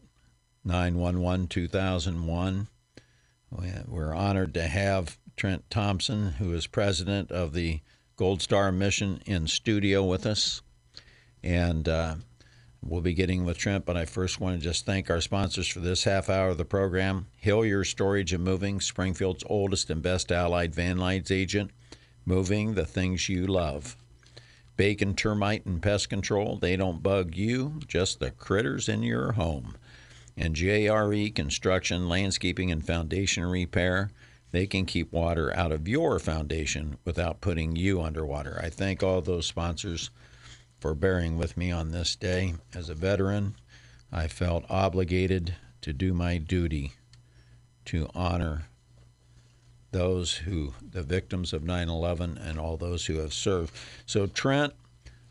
911 0.63 1.47
2001. 1.47 2.67
We're 3.87 4.13
honored 4.13 4.53
to 4.55 4.67
have 4.67 5.17
Trent 5.37 5.69
Thompson, 5.69 6.31
who 6.33 6.53
is 6.53 6.67
president 6.67 7.31
of 7.31 7.53
the 7.53 7.81
Gold 8.15 8.41
Star 8.41 8.71
Mission, 8.71 9.21
in 9.25 9.47
studio 9.47 10.03
with 10.03 10.25
us. 10.25 10.61
And 11.43 11.87
uh, 11.87 12.15
we'll 12.85 13.01
be 13.01 13.13
getting 13.13 13.43
with 13.43 13.57
Trent, 13.57 13.85
but 13.85 13.97
I 13.97 14.05
first 14.05 14.39
want 14.39 14.57
to 14.57 14.63
just 14.63 14.85
thank 14.85 15.09
our 15.09 15.19
sponsors 15.19 15.67
for 15.67 15.79
this 15.79 16.03
half 16.03 16.29
hour 16.29 16.49
of 16.49 16.57
the 16.57 16.65
program 16.65 17.27
Hillier 17.37 17.83
Storage 17.83 18.31
and 18.31 18.43
Moving, 18.43 18.79
Springfield's 18.79 19.43
oldest 19.47 19.89
and 19.89 20.01
best 20.01 20.31
allied 20.31 20.75
van 20.75 20.97
lines 20.97 21.31
agent, 21.31 21.71
moving 22.25 22.75
the 22.75 22.85
things 22.85 23.27
you 23.27 23.47
love. 23.47 23.97
Bacon 24.77 25.15
termite 25.15 25.65
and 25.65 25.81
pest 25.81 26.09
control, 26.09 26.57
they 26.57 26.75
don't 26.75 27.01
bug 27.01 27.35
you, 27.35 27.79
just 27.87 28.19
the 28.19 28.31
critters 28.31 28.87
in 28.87 29.03
your 29.03 29.31
home. 29.33 29.75
And 30.37 30.55
JRE 30.55 31.33
Construction, 31.33 32.09
Landscaping, 32.09 32.71
and 32.71 32.85
Foundation 32.85 33.45
Repair, 33.45 34.11
they 34.51 34.67
can 34.67 34.85
keep 34.85 35.11
water 35.11 35.55
out 35.55 35.71
of 35.71 35.87
your 35.87 36.19
foundation 36.19 36.97
without 37.05 37.41
putting 37.41 37.75
you 37.75 38.01
underwater. 38.01 38.59
I 38.61 38.69
thank 38.69 39.01
all 39.01 39.21
those 39.21 39.45
sponsors 39.45 40.11
for 40.79 40.93
bearing 40.93 41.38
with 41.38 41.57
me 41.57 41.71
on 41.71 41.91
this 41.91 42.15
day. 42.15 42.55
As 42.73 42.89
a 42.89 42.95
veteran, 42.95 43.55
I 44.11 44.27
felt 44.27 44.65
obligated 44.69 45.55
to 45.81 45.93
do 45.93 46.13
my 46.13 46.38
duty 46.38 46.93
to 47.85 48.09
honor 48.15 48.65
those 49.91 50.33
who, 50.38 50.73
the 50.81 51.03
victims 51.03 51.53
of 51.53 51.63
9 51.63 51.88
11, 51.88 52.38
and 52.38 52.59
all 52.59 52.75
those 52.75 53.05
who 53.05 53.19
have 53.19 53.33
served. 53.33 53.73
So, 54.05 54.27
Trent 54.27 54.73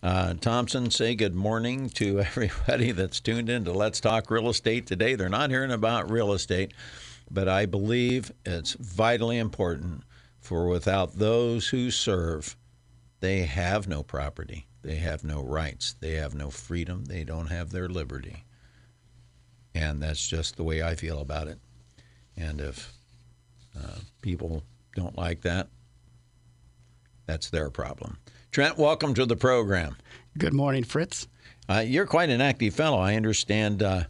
uh, 0.04 0.34
Thompson, 0.34 0.90
say 0.90 1.14
good 1.14 1.34
morning 1.34 1.88
to 1.90 2.20
everybody 2.26 2.92
that's 2.92 3.20
tuned 3.20 3.48
in 3.48 3.64
to 3.64 3.72
Let's 3.72 4.00
Talk 4.00 4.30
Real 4.30 4.50
Estate 4.50 4.86
today. 4.86 5.14
They're 5.14 5.30
not 5.30 5.48
hearing 5.48 5.70
about 5.72 6.10
real 6.10 6.34
estate, 6.34 6.72
but 7.30 7.48
I 7.48 7.64
believe 7.64 8.30
it's 8.44 8.74
vitally 8.74 9.38
important 9.38 10.02
for 10.40 10.68
without 10.68 11.18
those 11.18 11.68
who 11.68 11.90
serve, 11.90 12.54
they 13.20 13.44
have 13.44 13.88
no 13.88 14.02
property, 14.02 14.66
they 14.84 14.96
have 14.96 15.24
no 15.24 15.42
rights, 15.42 15.96
they 16.00 16.12
have 16.12 16.34
no 16.34 16.50
freedom, 16.50 17.06
they 17.06 17.24
don't 17.24 17.46
have 17.46 17.70
their 17.70 17.88
liberty. 17.88 18.44
And 19.74 20.02
that's 20.02 20.28
just 20.28 20.56
the 20.56 20.62
way 20.62 20.82
I 20.82 20.94
feel 20.94 21.20
about 21.20 21.48
it. 21.48 21.58
And 22.36 22.60
if 22.60 22.92
uh, 23.76 23.98
people 24.20 24.62
don't 24.94 25.16
like 25.16 25.40
that, 25.40 25.68
that's 27.26 27.48
their 27.48 27.70
problem. 27.70 28.18
Trent, 28.52 28.76
welcome 28.76 29.14
to 29.14 29.24
the 29.24 29.36
program. 29.36 29.96
Good 30.36 30.52
morning, 30.52 30.84
Fritz. 30.84 31.28
Uh, 31.68 31.82
you're 31.84 32.06
quite 32.06 32.28
an 32.28 32.42
active 32.42 32.74
fellow. 32.74 32.98
I 32.98 33.14
understand 33.14 33.82
uh, 33.82 34.04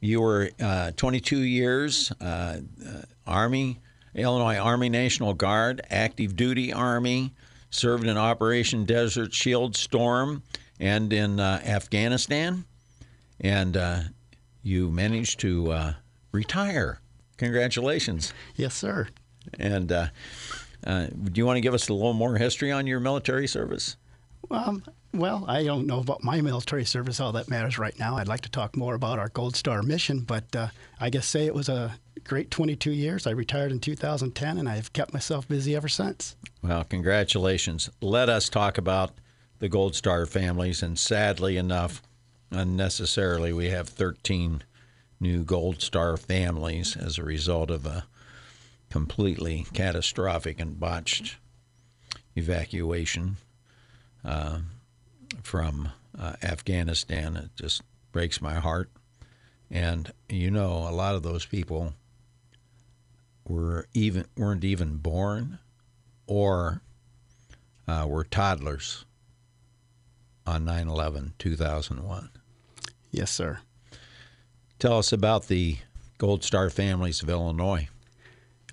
you 0.00 0.20
were 0.20 0.50
uh, 0.60 0.92
22 0.92 1.40
years 1.40 2.12
uh, 2.20 2.24
uh, 2.24 3.02
Army, 3.26 3.80
Illinois 4.14 4.58
Army 4.58 4.88
National 4.88 5.34
Guard, 5.34 5.80
active 5.90 6.36
duty 6.36 6.72
Army, 6.72 7.34
served 7.70 8.06
in 8.06 8.16
Operation 8.16 8.84
Desert 8.84 9.32
Shield 9.32 9.76
Storm 9.76 10.42
and 10.80 11.12
in 11.12 11.40
uh, 11.40 11.60
Afghanistan, 11.64 12.64
and 13.40 13.78
you 14.62 14.90
managed 14.90 15.40
to 15.40 15.94
retire. 16.32 17.00
Congratulations. 17.36 18.32
Yes, 18.56 18.74
sir. 18.74 19.08
And 19.58 19.90
uh, 19.92 20.08
uh, 20.86 21.06
do 21.06 21.32
you 21.34 21.46
want 21.46 21.56
to 21.56 21.60
give 21.60 21.74
us 21.74 21.88
a 21.88 21.94
little 21.94 22.12
more 22.12 22.36
history 22.36 22.70
on 22.70 22.86
your 22.86 23.00
military 23.00 23.46
service? 23.46 23.96
Um, 24.50 24.84
well, 25.14 25.44
I 25.48 25.64
don't 25.64 25.86
know 25.86 26.00
about 26.00 26.22
my 26.22 26.40
military 26.40 26.84
service, 26.84 27.20
all 27.20 27.32
that 27.32 27.48
matters 27.48 27.78
right 27.78 27.98
now. 27.98 28.16
I'd 28.16 28.28
like 28.28 28.42
to 28.42 28.50
talk 28.50 28.76
more 28.76 28.94
about 28.94 29.18
our 29.18 29.28
Gold 29.28 29.56
Star 29.56 29.82
mission, 29.82 30.20
but 30.20 30.54
uh, 30.54 30.68
I 31.00 31.10
guess 31.10 31.26
say 31.26 31.46
it 31.46 31.54
was 31.54 31.68
a 31.68 31.98
great 32.24 32.50
22 32.50 32.90
years. 32.90 33.26
I 33.26 33.30
retired 33.30 33.72
in 33.72 33.80
2010, 33.80 34.58
and 34.58 34.68
I've 34.68 34.92
kept 34.92 35.12
myself 35.12 35.48
busy 35.48 35.74
ever 35.74 35.88
since. 35.88 36.36
Well, 36.62 36.84
congratulations. 36.84 37.90
Let 38.00 38.28
us 38.28 38.48
talk 38.48 38.78
about 38.78 39.12
the 39.58 39.68
Gold 39.68 39.94
Star 39.94 40.26
families, 40.26 40.82
and 40.82 40.98
sadly 40.98 41.56
enough, 41.56 42.02
unnecessarily, 42.50 43.52
we 43.52 43.70
have 43.70 43.88
13 43.88 44.62
new 45.20 45.42
Gold 45.42 45.82
Star 45.82 46.16
families 46.16 46.96
as 46.96 47.18
a 47.18 47.24
result 47.24 47.70
of 47.70 47.86
a 47.86 48.04
completely 48.90 49.66
catastrophic 49.72 50.60
and 50.60 50.78
botched 50.78 51.36
evacuation 52.36 53.36
uh, 54.24 54.60
from 55.42 55.90
uh, 56.18 56.34
Afghanistan. 56.42 57.36
It 57.36 57.50
just 57.56 57.82
breaks 58.12 58.40
my 58.40 58.54
heart. 58.54 58.90
And 59.70 60.12
you 60.28 60.50
know, 60.50 60.88
a 60.88 60.92
lot 60.92 61.14
of 61.14 61.22
those 61.22 61.44
people 61.44 61.94
were 63.46 63.86
even 63.94 64.26
weren't 64.36 64.64
even 64.64 64.96
born, 64.96 65.58
or 66.26 66.80
uh, 67.86 68.06
were 68.08 68.24
toddlers 68.24 69.04
on 70.46 70.64
9/11, 70.64 71.32
2001. 71.38 72.30
Yes, 73.10 73.30
sir. 73.30 73.58
Tell 74.78 74.98
us 74.98 75.12
about 75.12 75.48
the 75.48 75.78
Gold 76.18 76.44
Star 76.44 76.70
families 76.70 77.22
of 77.22 77.28
Illinois. 77.28 77.88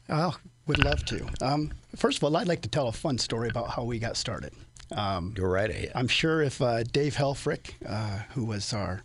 Oh, 0.09 0.37
would 0.67 0.83
love 0.83 1.03
to. 1.05 1.27
Um, 1.41 1.73
first 1.95 2.17
of 2.17 2.23
all, 2.23 2.37
I'd 2.37 2.47
like 2.47 2.61
to 2.61 2.69
tell 2.69 2.87
a 2.87 2.93
fun 2.93 3.17
story 3.17 3.49
about 3.49 3.71
how 3.71 3.83
we 3.83 3.99
got 3.99 4.17
started. 4.17 4.53
Um, 4.91 5.31
Go 5.31 5.45
right 5.45 5.69
ahead. 5.69 5.91
I'm 5.95 6.07
sure 6.07 6.41
if 6.41 6.61
uh, 6.61 6.83
Dave 6.83 7.15
Helfrich, 7.15 7.73
uh, 7.87 8.19
who 8.33 8.45
was 8.45 8.71
our 8.73 9.01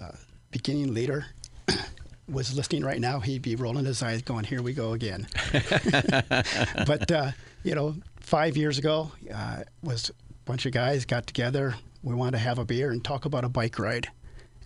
uh, 0.00 0.12
beginning 0.50 0.94
leader, 0.94 1.26
was 2.28 2.56
listening 2.56 2.84
right 2.84 3.00
now, 3.00 3.20
he'd 3.20 3.42
be 3.42 3.54
rolling 3.56 3.84
his 3.84 4.02
eyes, 4.02 4.22
going, 4.22 4.44
"Here 4.44 4.62
we 4.62 4.72
go 4.72 4.92
again." 4.92 5.28
but 5.52 7.10
uh, 7.10 7.32
you 7.62 7.74
know, 7.74 7.94
five 8.20 8.56
years 8.56 8.78
ago, 8.78 9.12
uh, 9.32 9.62
was 9.82 10.10
a 10.10 10.12
bunch 10.44 10.66
of 10.66 10.72
guys 10.72 11.04
got 11.04 11.26
together. 11.26 11.74
We 12.02 12.14
wanted 12.14 12.32
to 12.32 12.38
have 12.38 12.58
a 12.58 12.64
beer 12.64 12.90
and 12.90 13.04
talk 13.04 13.24
about 13.24 13.44
a 13.44 13.48
bike 13.48 13.78
ride, 13.78 14.08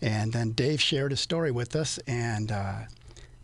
and 0.00 0.32
then 0.32 0.52
Dave 0.52 0.80
shared 0.80 1.12
a 1.12 1.16
story 1.16 1.50
with 1.50 1.76
us 1.76 1.98
and 2.06 2.50
uh, 2.50 2.80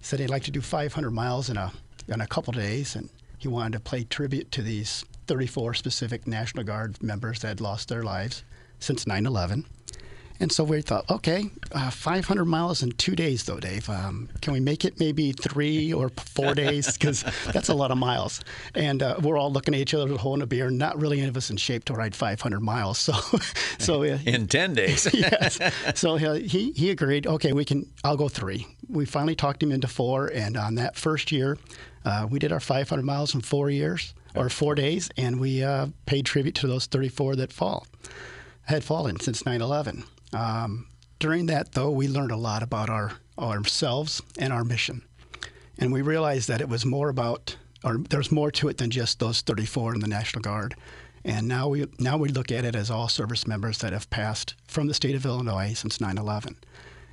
said 0.00 0.20
he'd 0.20 0.30
like 0.30 0.44
to 0.44 0.50
do 0.50 0.60
500 0.60 1.10
miles 1.10 1.50
in 1.50 1.56
a 1.58 1.72
in 2.08 2.20
a 2.22 2.26
couple 2.26 2.54
days, 2.54 2.96
and 2.96 3.10
he 3.36 3.48
wanted 3.48 3.72
to 3.72 3.80
pay 3.80 4.04
tribute 4.04 4.50
to 4.52 4.62
these 4.62 5.04
34 5.26 5.74
specific 5.74 6.26
National 6.26 6.64
Guard 6.64 7.02
members 7.02 7.40
that 7.40 7.48
had 7.48 7.60
lost 7.60 7.88
their 7.88 8.02
lives 8.02 8.44
since 8.78 9.06
9 9.06 9.26
11. 9.26 9.64
And 10.38 10.52
so 10.52 10.64
we 10.64 10.82
thought, 10.82 11.08
okay, 11.10 11.50
uh, 11.72 11.90
500 11.90 12.44
miles 12.44 12.82
in 12.82 12.92
two 12.92 13.16
days, 13.16 13.44
though, 13.44 13.58
Dave. 13.58 13.88
Um, 13.88 14.28
can 14.42 14.52
we 14.52 14.60
make 14.60 14.84
it 14.84 15.00
maybe 15.00 15.32
three 15.32 15.92
or 15.92 16.10
four 16.10 16.54
days? 16.66 16.92
Because 16.92 17.24
that's 17.52 17.68
a 17.68 17.74
lot 17.74 17.90
of 17.90 17.98
miles. 17.98 18.40
And 18.74 19.02
uh, 19.02 19.16
we're 19.22 19.38
all 19.38 19.50
looking 19.50 19.74
at 19.74 19.80
each 19.80 19.94
other, 19.94 20.14
holding 20.16 20.42
a 20.42 20.46
beer. 20.46 20.70
Not 20.70 21.00
really 21.00 21.20
any 21.20 21.28
of 21.28 21.36
us 21.36 21.50
in 21.50 21.56
shape 21.56 21.84
to 21.86 21.94
ride 21.94 22.14
500 22.14 22.60
miles. 22.60 22.96
So, 23.06 23.12
so 23.78 24.02
uh, 24.02 24.18
in 24.26 24.48
10 24.48 24.74
days. 24.74 25.08
yes. 25.14 25.60
So 25.94 26.16
uh, 26.16 26.34
he 26.34 26.72
he 26.72 26.90
agreed. 26.90 27.26
Okay, 27.26 27.52
we 27.52 27.64
can. 27.64 27.88
I'll 28.02 28.16
go 28.16 28.28
three. 28.28 28.66
We 28.88 29.04
finally 29.04 29.36
talked 29.36 29.62
him 29.62 29.70
into 29.70 29.86
four. 29.86 30.26
And 30.28 30.56
on 30.56 30.74
that 30.74 30.96
first 30.96 31.30
year, 31.30 31.56
uh, 32.04 32.26
we 32.28 32.38
did 32.40 32.52
our 32.52 32.58
500 32.58 33.04
miles 33.04 33.34
in 33.34 33.42
four 33.42 33.70
years 33.70 34.12
or 34.36 34.48
four 34.48 34.74
days, 34.74 35.10
and 35.16 35.40
we 35.40 35.62
uh, 35.62 35.88
paid 36.04 36.26
tribute 36.26 36.54
to 36.56 36.66
those 36.66 36.86
34 36.86 37.36
that 37.36 37.52
fall 37.52 37.86
had 38.64 38.84
fallen 38.84 39.18
since 39.20 39.42
9/11. 39.44 40.04
Um, 40.32 40.86
during 41.18 41.46
that, 41.46 41.72
though, 41.72 41.90
we 41.90 42.08
learned 42.08 42.32
a 42.32 42.36
lot 42.36 42.62
about 42.62 42.90
our 42.90 43.12
ourselves 43.38 44.22
and 44.38 44.52
our 44.52 44.64
mission, 44.64 45.02
and 45.78 45.92
we 45.92 46.02
realized 46.02 46.48
that 46.48 46.60
it 46.60 46.68
was 46.68 46.84
more 46.84 47.08
about, 47.08 47.56
or 47.84 47.98
there's 47.98 48.32
more 48.32 48.50
to 48.50 48.68
it 48.68 48.78
than 48.78 48.90
just 48.90 49.18
those 49.18 49.40
34 49.40 49.94
in 49.94 50.00
the 50.00 50.08
National 50.08 50.42
Guard. 50.42 50.74
And 51.24 51.48
now 51.48 51.68
we 51.68 51.86
now 51.98 52.16
we 52.16 52.28
look 52.28 52.52
at 52.52 52.64
it 52.64 52.76
as 52.76 52.90
all 52.90 53.08
service 53.08 53.46
members 53.46 53.78
that 53.78 53.92
have 53.92 54.10
passed 54.10 54.54
from 54.66 54.86
the 54.86 54.94
state 54.94 55.14
of 55.16 55.26
Illinois 55.26 55.74
since 55.74 55.98
9/11. 55.98 56.56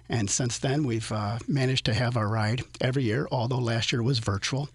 And 0.10 0.30
since 0.30 0.60
then, 0.60 0.84
we've 0.84 1.12
uh, 1.12 1.40
managed 1.48 1.86
to 1.86 1.94
have 1.94 2.18
our 2.18 2.28
ride 2.28 2.64
every 2.82 3.04
year, 3.04 3.28
although 3.32 3.58
last 3.58 3.92
year 3.92 4.04
was 4.04 4.20
virtual. 4.20 4.70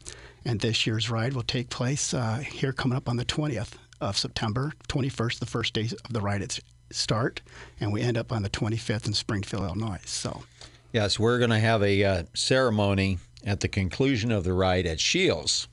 And 0.48 0.60
this 0.60 0.86
year's 0.86 1.10
ride 1.10 1.34
will 1.34 1.42
take 1.42 1.68
place 1.68 2.14
uh, 2.14 2.38
here 2.38 2.72
coming 2.72 2.96
up 2.96 3.06
on 3.06 3.18
the 3.18 3.24
20th 3.26 3.72
of 4.00 4.16
September, 4.16 4.72
21st, 4.88 5.40
the 5.40 5.44
first 5.44 5.74
day 5.74 5.82
of 5.82 6.10
the 6.10 6.22
ride 6.22 6.40
its 6.40 6.58
start, 6.90 7.42
and 7.78 7.92
we 7.92 8.00
end 8.00 8.16
up 8.16 8.32
on 8.32 8.42
the 8.42 8.48
25th 8.48 9.06
in 9.06 9.12
Springfield, 9.12 9.64
Illinois. 9.64 10.00
So, 10.06 10.44
Yes, 10.90 11.18
we're 11.18 11.36
going 11.36 11.50
to 11.50 11.58
have 11.58 11.82
a 11.82 12.02
uh, 12.02 12.22
ceremony 12.32 13.18
at 13.44 13.60
the 13.60 13.68
conclusion 13.68 14.32
of 14.32 14.44
the 14.44 14.54
ride 14.54 14.86
at 14.86 15.00
Shields, 15.00 15.68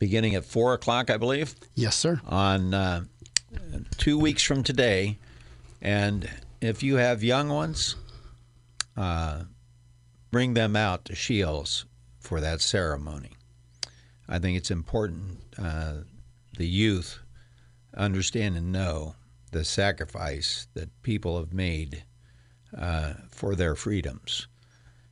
beginning 0.00 0.34
at 0.34 0.44
four 0.44 0.74
o'clock, 0.74 1.10
I 1.10 1.16
believe, 1.16 1.54
yes, 1.76 1.94
sir. 1.94 2.20
on 2.26 2.74
uh, 2.74 3.02
two 3.98 4.18
weeks 4.18 4.42
from 4.42 4.64
today. 4.64 5.16
And 5.80 6.28
if 6.60 6.82
you 6.82 6.96
have 6.96 7.22
young 7.22 7.50
ones, 7.50 7.94
uh, 8.96 9.44
bring 10.32 10.54
them 10.54 10.74
out 10.74 11.04
to 11.04 11.14
Shields 11.14 11.84
for 12.18 12.40
that 12.40 12.60
ceremony. 12.60 13.37
I 14.28 14.38
think 14.38 14.56
it's 14.56 14.70
important 14.70 15.38
uh, 15.58 15.94
the 16.56 16.66
youth 16.66 17.18
understand 17.96 18.56
and 18.56 18.72
know 18.72 19.14
the 19.52 19.64
sacrifice 19.64 20.66
that 20.74 21.02
people 21.02 21.38
have 21.38 21.52
made 21.52 22.04
uh, 22.76 23.14
for 23.30 23.54
their 23.54 23.74
freedoms. 23.74 24.46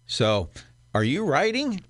So, 0.06 0.50
are 0.94 1.04
you 1.04 1.24
riding? 1.24 1.82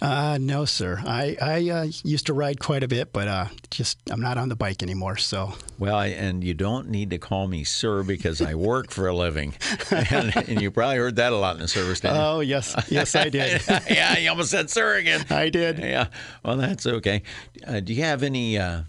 Uh, 0.00 0.38
no, 0.40 0.64
sir. 0.64 1.02
I, 1.04 1.36
I 1.40 1.68
uh, 1.68 1.86
used 2.04 2.26
to 2.26 2.32
ride 2.32 2.58
quite 2.58 2.82
a 2.82 2.88
bit, 2.88 3.12
but 3.12 3.28
uh, 3.28 3.46
just 3.70 3.98
I'm 4.10 4.20
not 4.20 4.38
on 4.38 4.48
the 4.48 4.56
bike 4.56 4.82
anymore. 4.82 5.18
So, 5.18 5.52
Well, 5.78 5.94
I, 5.94 6.06
and 6.06 6.42
you 6.42 6.54
don't 6.54 6.88
need 6.88 7.10
to 7.10 7.18
call 7.18 7.46
me 7.48 7.64
sir 7.64 8.02
because 8.02 8.40
I 8.40 8.54
work 8.54 8.90
for 8.90 9.08
a 9.08 9.14
living, 9.14 9.54
and, 9.90 10.34
and 10.36 10.62
you 10.62 10.70
probably 10.70 10.96
heard 10.96 11.16
that 11.16 11.32
a 11.32 11.36
lot 11.36 11.56
in 11.56 11.60
the 11.60 11.68
service. 11.68 12.02
You? 12.02 12.10
oh 12.12 12.40
yes, 12.40 12.74
yes, 12.88 13.14
I 13.14 13.28
did. 13.28 13.62
yeah, 13.90 14.16
you 14.18 14.30
almost 14.30 14.50
said 14.50 14.70
sir 14.70 14.96
again. 14.96 15.26
I 15.28 15.50
did. 15.50 15.78
Yeah, 15.78 16.06
well, 16.42 16.56
that's 16.56 16.86
okay. 16.86 17.22
Uh, 17.66 17.80
do 17.80 17.92
you 17.92 18.02
have 18.02 18.22
any? 18.22 18.56
Uh, 18.58 18.82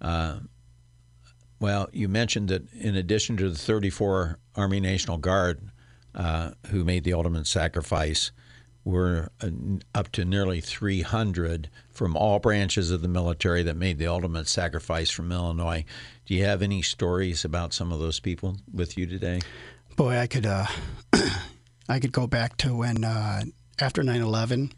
uh, 0.00 0.38
well, 1.58 1.88
you 1.92 2.08
mentioned 2.08 2.48
that 2.48 2.72
in 2.72 2.96
addition 2.96 3.36
to 3.36 3.50
the 3.50 3.58
34 3.58 4.38
Army 4.56 4.80
National 4.80 5.18
Guard 5.18 5.70
uh, 6.14 6.52
who 6.68 6.84
made 6.84 7.04
the 7.04 7.12
ultimate 7.12 7.46
sacrifice, 7.46 8.30
we're 8.90 9.28
uh, 9.40 9.50
up 9.94 10.10
to 10.12 10.24
nearly 10.24 10.60
300 10.60 11.68
from 11.90 12.16
all 12.16 12.38
branches 12.38 12.90
of 12.90 13.02
the 13.02 13.08
military 13.08 13.62
that 13.62 13.76
made 13.76 13.98
the 13.98 14.06
ultimate 14.06 14.48
sacrifice 14.48 15.10
from 15.10 15.32
Illinois. 15.32 15.84
Do 16.26 16.34
you 16.34 16.44
have 16.44 16.62
any 16.62 16.82
stories 16.82 17.44
about 17.44 17.72
some 17.72 17.92
of 17.92 17.98
those 17.98 18.20
people 18.20 18.56
with 18.72 18.98
you 18.98 19.06
today? 19.06 19.40
Boy, 19.96 20.18
I 20.18 20.26
could 20.26 20.46
uh, 20.46 20.66
I 21.88 22.00
could 22.00 22.12
go 22.12 22.26
back 22.26 22.56
to 22.58 22.76
when 22.76 23.04
uh, 23.04 23.42
after 23.80 24.02
9/11, 24.02 24.72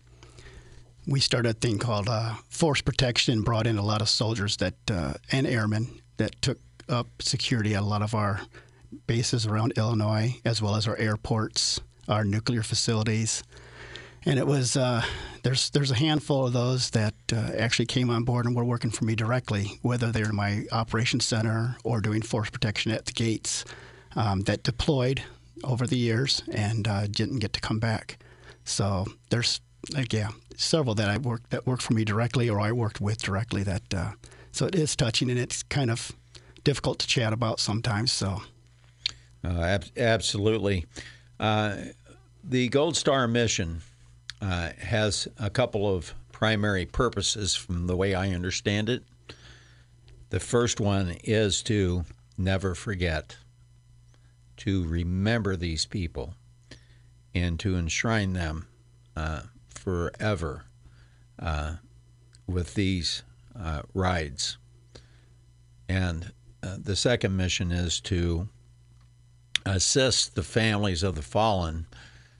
we 1.07 1.20
started 1.20 1.51
a 1.51 1.53
thing 1.53 1.79
called 1.79 2.09
uh, 2.09 2.35
force 2.48 2.81
protection. 2.81 3.42
Brought 3.42 3.66
in 3.66 3.79
a 3.79 3.85
lot 3.85 4.03
of 4.03 4.09
soldiers 4.09 4.57
that 4.59 4.75
uh, 4.90 5.14
and 5.31 5.46
airmen 5.46 6.01
that 6.16 6.40
took 6.42 6.59
up 6.88 7.07
security 7.20 7.75
at 7.75 7.83
a 7.83 7.87
lot 7.87 8.03
of 8.03 8.14
our 8.14 8.40
bases 9.07 9.46
around 9.46 9.72
Illinois, 9.77 10.40
as 10.44 10.61
well 10.61 10.77
as 10.77 10.87
our 10.87 10.96
airports, 10.96 11.81
our 12.09 12.25
nuclear 12.25 12.62
facilities. 12.62 13.42
And 14.24 14.38
it 14.38 14.46
was 14.46 14.76
uh, 14.76 15.02
there's 15.42 15.70
there's 15.70 15.90
a 15.90 15.96
handful 15.96 16.46
of 16.46 16.52
those 16.52 16.90
that 16.90 17.14
uh, 17.32 17.50
actually 17.58 17.87
came 17.87 18.08
on 18.08 18.22
board 18.24 18.46
and 18.46 18.54
were 18.54 18.64
working 18.64 18.90
for 18.90 19.04
me 19.04 19.14
directly, 19.14 19.78
whether 19.82 20.12
they're 20.12 20.30
in 20.30 20.37
my 20.37 20.64
operations 20.70 21.24
center 21.24 21.76
or 21.82 22.00
doing 22.00 22.22
force 22.22 22.48
protection 22.50 22.92
at 22.92 23.06
the 23.06 23.12
gates, 23.12 23.64
um, 24.14 24.42
that 24.42 24.62
deployed 24.62 25.22
over 25.64 25.87
the 25.87 25.96
years 25.96 26.42
and 26.52 26.87
uh, 26.87 27.06
didn't 27.08 27.40
get 27.40 27.52
to 27.54 27.61
come 27.61 27.78
back. 27.80 28.18
So 28.64 29.06
there's 29.30 29.61
like 29.92 30.12
yeah 30.12 30.28
several 30.56 30.94
that 30.94 31.08
I 31.08 31.18
worked 31.18 31.50
that 31.50 31.66
worked 31.66 31.82
for 31.82 31.94
me 31.94 32.04
directly 32.04 32.48
or 32.48 32.61
I 32.61 32.70
worked 32.70 33.00
with 33.00 33.20
directly. 33.22 33.64
That 33.64 33.94
uh, 33.94 34.12
so 34.52 34.66
it 34.66 34.76
is 34.76 34.94
touching 34.94 35.30
and 35.30 35.38
it's 35.38 35.64
kind 35.64 35.90
of 35.90 36.12
difficult 36.62 37.00
to 37.00 37.08
chat 37.08 37.32
about 37.32 37.58
sometimes. 37.58 38.12
So 38.12 38.42
Uh, 39.44 39.62
ab- 39.62 39.87
absolutely. 39.96 40.87
Uh, 41.40 41.76
the 42.44 42.68
Gold 42.68 42.96
Star 42.96 43.26
mission 43.26 43.82
uh, 44.42 44.70
has 44.78 45.28
a 45.38 45.48
couple 45.48 45.94
of 45.94 46.14
primary 46.33 46.85
purposes 46.85 47.55
from 47.55 47.87
the 47.87 47.96
way 47.96 48.14
I 48.14 48.31
understand 48.31 48.88
it. 48.88 49.05
The 50.31 50.40
first 50.40 50.81
one 50.81 51.16
is 51.22 51.62
to 51.64 52.05
never 52.37 52.74
forget, 52.74 53.37
to 54.59 54.85
remember 54.85 55.55
these 55.55 55.87
people, 55.87 56.35
and 57.35 57.61
to 57.61 57.76
enshrine 57.76 58.33
them 58.33 58.66
uh, 59.16 59.42
forever 59.68 60.64
uh, 61.38 61.76
with 62.46 62.74
these 62.74 63.22
uh, 63.59 63.83
rides. 63.94 64.59
And 65.88 66.33
uh, 66.62 66.78
the 66.83 66.96
second 66.96 67.37
mission 67.37 67.70
is 67.70 68.00
to 68.00 68.48
assist 69.64 70.35
the 70.35 70.42
families 70.42 71.02
of 71.02 71.14
the 71.14 71.22
fallen, 71.22 71.87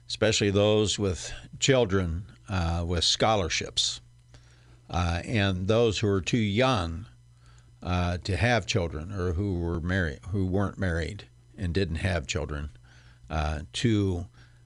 especially 0.07 0.49
those 0.49 0.99
with 0.99 1.33
children 1.59 2.25
uh, 2.49 2.83
with 2.85 3.03
scholarships, 3.03 4.01
uh, 4.89 5.21
and 5.25 5.67
those 5.67 5.99
who 5.99 6.07
are 6.07 6.21
too 6.21 6.37
young 6.37 7.05
uh, 7.81 8.17
to 8.23 8.37
have 8.37 8.65
children 8.65 9.11
or 9.11 9.33
who 9.33 9.59
were 9.59 9.79
married, 9.79 10.19
who 10.29 10.45
weren't 10.45 10.77
married 10.77 11.27
and 11.57 11.73
didn't 11.73 11.97
have 11.97 12.27
children, 12.27 12.69
uh, 13.29 13.59
to 13.73 14.25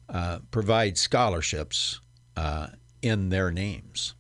uh, 0.10 0.40
provide 0.52 0.98
scholarships 0.98 2.00
uh, 2.36 2.68
in 3.02 3.30
their 3.30 3.52
names. 3.52 4.14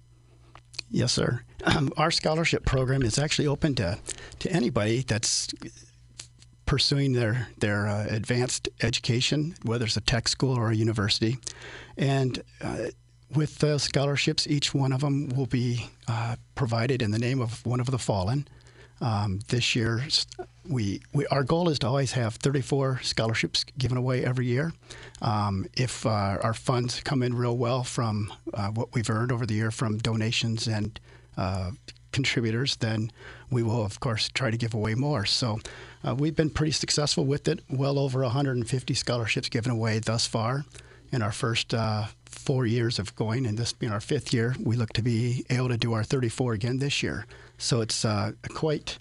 Yes, 0.89 1.13
sir. 1.13 1.43
Um, 1.63 1.91
our 1.97 2.11
scholarship 2.11 2.65
program 2.65 3.01
is 3.01 3.17
actually 3.19 3.47
open 3.47 3.75
to, 3.75 3.99
to 4.39 4.51
anybody 4.51 5.01
that's 5.01 5.49
pursuing 6.67 7.13
their 7.13 7.47
their 7.57 7.87
uh, 7.87 8.05
advanced 8.09 8.69
education, 8.83 9.55
whether 9.63 9.85
it's 9.85 9.97
a 9.97 10.01
tech 10.01 10.27
school 10.27 10.55
or 10.55 10.69
a 10.69 10.75
university, 10.75 11.37
and 11.97 12.43
uh, 12.61 12.87
with 13.33 13.57
those 13.57 13.83
scholarships, 13.83 14.47
each 14.47 14.73
one 14.73 14.93
of 14.93 15.01
them 15.01 15.29
will 15.29 15.47
be 15.47 15.89
uh, 16.07 16.35
provided 16.55 17.01
in 17.01 17.11
the 17.11 17.19
name 17.19 17.41
of 17.41 17.65
one 17.65 17.79
of 17.79 17.87
the 17.91 17.97
fallen. 17.97 18.47
Um, 18.99 19.41
this 19.49 19.75
year, 19.75 20.03
we, 20.67 21.01
we 21.13 21.27
our 21.27 21.43
goal 21.43 21.69
is 21.69 21.77
to 21.79 21.87
always 21.87 22.13
have 22.13 22.35
34 22.35 23.01
scholarships 23.03 23.63
given 23.77 23.97
away 23.97 24.25
every 24.25 24.47
year. 24.47 24.73
Um, 25.21 25.67
if 25.75 26.05
uh, 26.05 26.37
our 26.41 26.53
funds 26.53 27.01
come 27.03 27.21
in 27.21 27.35
real 27.35 27.57
well 27.57 27.83
from 27.83 28.33
uh, 28.53 28.69
what 28.69 28.93
we've 28.93 29.09
earned 29.09 29.31
over 29.31 29.45
the 29.45 29.53
year 29.53 29.71
from 29.71 29.99
donations 29.99 30.67
and 30.67 30.99
uh, 31.37 31.71
contributors, 32.11 32.77
then 32.77 33.11
we 33.51 33.61
will, 33.61 33.85
of 33.85 33.99
course, 33.99 34.29
try 34.29 34.49
to 34.49 34.57
give 34.57 34.73
away 34.73 34.95
more. 34.95 35.25
So 35.25 35.59
uh, 36.07 36.15
we've 36.15 36.35
been 36.35 36.49
pretty 36.49 36.71
successful 36.71 37.25
with 37.25 37.47
it. 37.47 37.59
Well 37.69 37.99
over 37.99 38.21
150 38.21 38.93
scholarships 38.93 39.49
given 39.49 39.71
away 39.71 39.99
thus 39.99 40.25
far 40.25 40.63
in 41.11 41.21
our 41.21 41.33
first 41.33 41.73
uh, 41.73 42.05
four 42.25 42.65
years 42.65 42.97
of 42.99 43.13
going, 43.15 43.45
and 43.45 43.57
this 43.57 43.73
being 43.73 43.91
our 43.91 43.99
fifth 43.99 44.33
year, 44.33 44.55
we 44.59 44.77
look 44.77 44.93
to 44.93 45.01
be 45.01 45.45
able 45.49 45.67
to 45.67 45.75
do 45.77 45.91
our 45.93 46.03
34 46.03 46.53
again 46.53 46.77
this 46.77 47.03
year. 47.03 47.25
So 47.57 47.81
it's 47.81 48.05
uh, 48.05 48.31
quite 48.49 48.99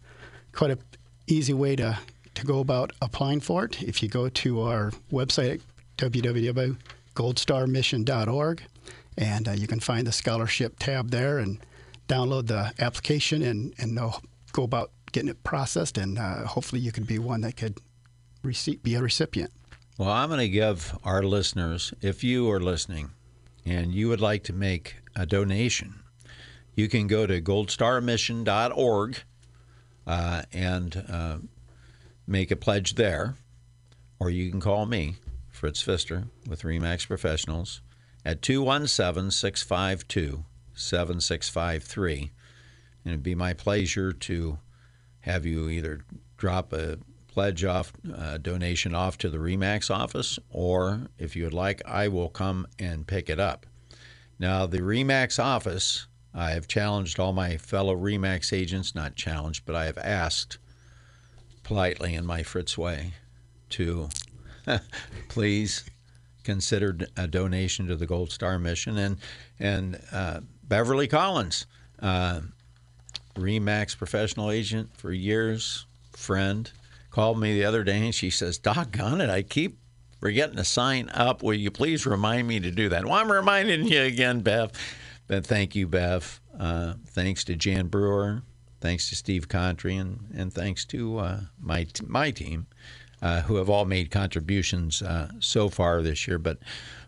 quite 0.53 0.73
a 0.73 0.79
easy 1.27 1.53
way 1.53 1.77
to, 1.77 1.99
to 2.35 2.47
go 2.47 2.61
about 2.61 2.93
applying 3.03 3.41
for 3.41 3.67
it. 3.67 3.83
If 3.83 4.03
you 4.03 4.09
go 4.09 4.29
to 4.29 4.63
our 4.63 4.91
website 5.13 5.55
at 5.55 5.61
www.goldstarmission.org, 5.99 8.63
and 9.19 9.49
uh, 9.49 9.53
you 9.53 9.67
can 9.67 9.81
find 9.81 10.07
the 10.07 10.13
scholarship 10.13 10.79
tab 10.79 11.11
there 11.11 11.39
and 11.39 11.59
download 12.09 12.47
the 12.47 12.73
application 12.79 13.43
and, 13.43 13.75
and 13.79 13.95
know, 13.95 14.19
go 14.53 14.63
about 14.63 14.91
getting 15.17 15.31
it 15.31 15.43
processed, 15.43 15.97
and 15.97 16.19
uh, 16.19 16.45
hopefully 16.45 16.79
you 16.79 16.93
could 16.93 17.07
be 17.07 17.19
one 17.19 17.41
that 17.41 17.57
could 17.57 17.81
receive, 18.43 18.83
be 18.83 18.95
a 18.95 19.01
recipient. 19.01 19.51
Well, 19.97 20.11
I'm 20.11 20.29
going 20.29 20.41
to 20.41 20.49
give 20.49 20.95
our 21.05 21.23
listeners, 21.23 21.95
if 22.03 22.23
you 22.23 22.51
are 22.51 22.61
listening 22.61 23.13
and 23.65 23.95
you 23.95 24.11
would 24.11 24.21
like 24.21 24.45
to 24.45 24.53
make 24.53 24.97
a 25.17 25.25
donation, 25.25 26.01
you 26.75 26.87
can 26.89 27.07
go 27.07 27.27
to 27.27 27.41
goldstarmission.org 27.41 29.17
uh, 30.07 30.43
and 30.53 31.05
uh, 31.09 31.39
make 32.27 32.51
a 32.51 32.57
pledge 32.57 32.97
there, 32.97 33.37
or 34.21 34.29
you 34.29 34.51
can 34.51 34.61
call 34.61 34.85
me, 34.85 35.15
Fritz 35.49 35.81
Pfister, 35.81 36.25
with 36.47 36.61
Remax 36.61 37.07
Professionals 37.07 37.81
at 38.23 38.43
217 38.43 39.31
652 39.31 40.45
7653. 40.75 42.33
And 43.03 43.13
it'd 43.15 43.23
be 43.23 43.35
my 43.35 43.55
pleasure 43.55 44.13
to 44.13 44.59
have 45.27 45.45
you 45.45 45.69
either 45.69 46.05
drop 46.37 46.73
a 46.73 46.99
pledge 47.27 47.65
off, 47.65 47.93
uh, 48.17 48.39
donation 48.39 48.95
off 48.95 49.19
to 49.19 49.29
the 49.29 49.39
Remax 49.39 49.95
office, 49.95 50.39
or 50.51 51.09
if 51.19 51.37
you 51.37 51.45
would 51.45 51.53
like, 51.53 51.83
I 51.85 52.09
will 52.09 52.31
come 52.31 52.67
and 52.79 53.07
pick 53.07 53.29
it 53.29 53.39
up. 53.39 53.67
Now, 54.39 54.67
the 54.67 54.79
Remax 54.79 55.43
office, 55.43 56.07
I 56.33 56.53
have 56.53 56.69
challenged 56.69 57.19
all 57.19 57.33
my 57.33 57.57
fellow 57.57 57.97
Remax 57.97 58.53
agents, 58.53 58.95
not 58.95 59.17
challenged, 59.17 59.67
but 59.67 59.75
I 59.75 59.87
have 59.87 59.99
asked 59.99 60.59
politely 61.63 62.15
in 62.15 62.25
my 62.25 62.43
Fritz 62.43 62.79
way 62.79 63.13
to 63.71 64.09
please 65.29 65.85
consider 66.45 66.97
a 67.17 67.27
donation 67.27 67.89
to 67.89 67.97
the 67.97 68.07
Gold 68.07 68.31
Star 68.31 68.59
Mission. 68.59 68.97
And, 68.97 69.19
and 69.59 70.01
uh, 70.13 70.41
Beverly 70.63 71.09
Collins, 71.09 71.67
uh, 72.01 72.41
Remax 73.37 73.97
professional 73.97 74.51
agent 74.51 74.91
for 74.97 75.13
years, 75.13 75.87
friend, 76.13 76.71
called 77.11 77.39
me 77.41 77.55
the 77.55 77.65
other 77.65 77.85
day 77.85 78.05
and 78.05 78.15
she 78.15 78.31
says, 78.31 78.59
"Doggone 78.59 79.21
it, 79.21 79.31
I 79.31 79.43
keep 79.43 79.79
forgetting 80.21 80.57
to 80.57 80.65
sign 80.65 81.09
up. 81.11 81.43
Will 81.43 81.55
you 81.55 81.71
please 81.71 82.07
remind 82.07 82.49
me 82.49 82.61
to 82.61 82.71
do 82.71 82.89
that?" 82.89 83.05
Well, 83.05 83.15
I'm 83.15 83.31
reminding 83.31 83.87
you 83.87 84.03
again, 84.03 84.41
Bev. 84.41 84.73
But 85.27 85.47
thank 85.47 85.75
you, 85.75 85.87
Bev. 85.87 86.41
Uh, 86.59 86.95
thanks 87.07 87.45
to 87.45 87.57
Jan 87.57 87.89
Brewer. 87.89 88.43
Thanks 88.81 89.09
to 89.09 89.17
Steve 89.17 89.49
Contry, 89.49 89.97
and, 89.97 90.29
and 90.35 90.53
thanks 90.53 90.85
to 90.87 91.19
uh, 91.19 91.41
my 91.59 91.85
t- 91.85 92.05
my 92.07 92.31
team, 92.31 92.67
uh, 93.23 93.41
who 93.43 93.57
have 93.57 93.69
all 93.69 93.85
made 93.85 94.11
contributions 94.11 95.03
uh, 95.03 95.31
so 95.41 95.69
far 95.69 96.03
this 96.03 96.29
year. 96.29 96.39
But 96.39 96.59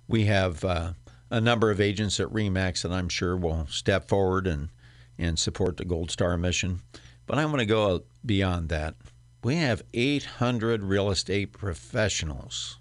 we 0.09 0.25
have 0.25 0.65
uh, 0.65 0.93
a 1.31 1.41
number 1.41 1.71
of 1.71 1.81
agents 1.81 2.19
at 2.19 2.29
Remax 2.29 2.83
that 2.83 2.93
I'm 2.93 3.09
sure 3.09 3.37
will 3.37 3.67
step 3.69 4.09
forward 4.09 4.47
and 4.47 4.71
and 5.19 5.39
support 5.39 5.77
the 5.77 5.85
Gold 5.85 6.11
Star 6.11 6.37
mission. 6.37 6.81
But 7.27 7.39
I 7.39 7.45
want 7.45 7.59
to 7.59 7.67
go 7.67 8.05
beyond 8.25 8.69
that. 8.71 8.95
We 9.43 9.57
have 9.57 9.83
800 9.93 10.83
real 10.83 11.11
estate 11.11 11.53
professionals 11.53 12.79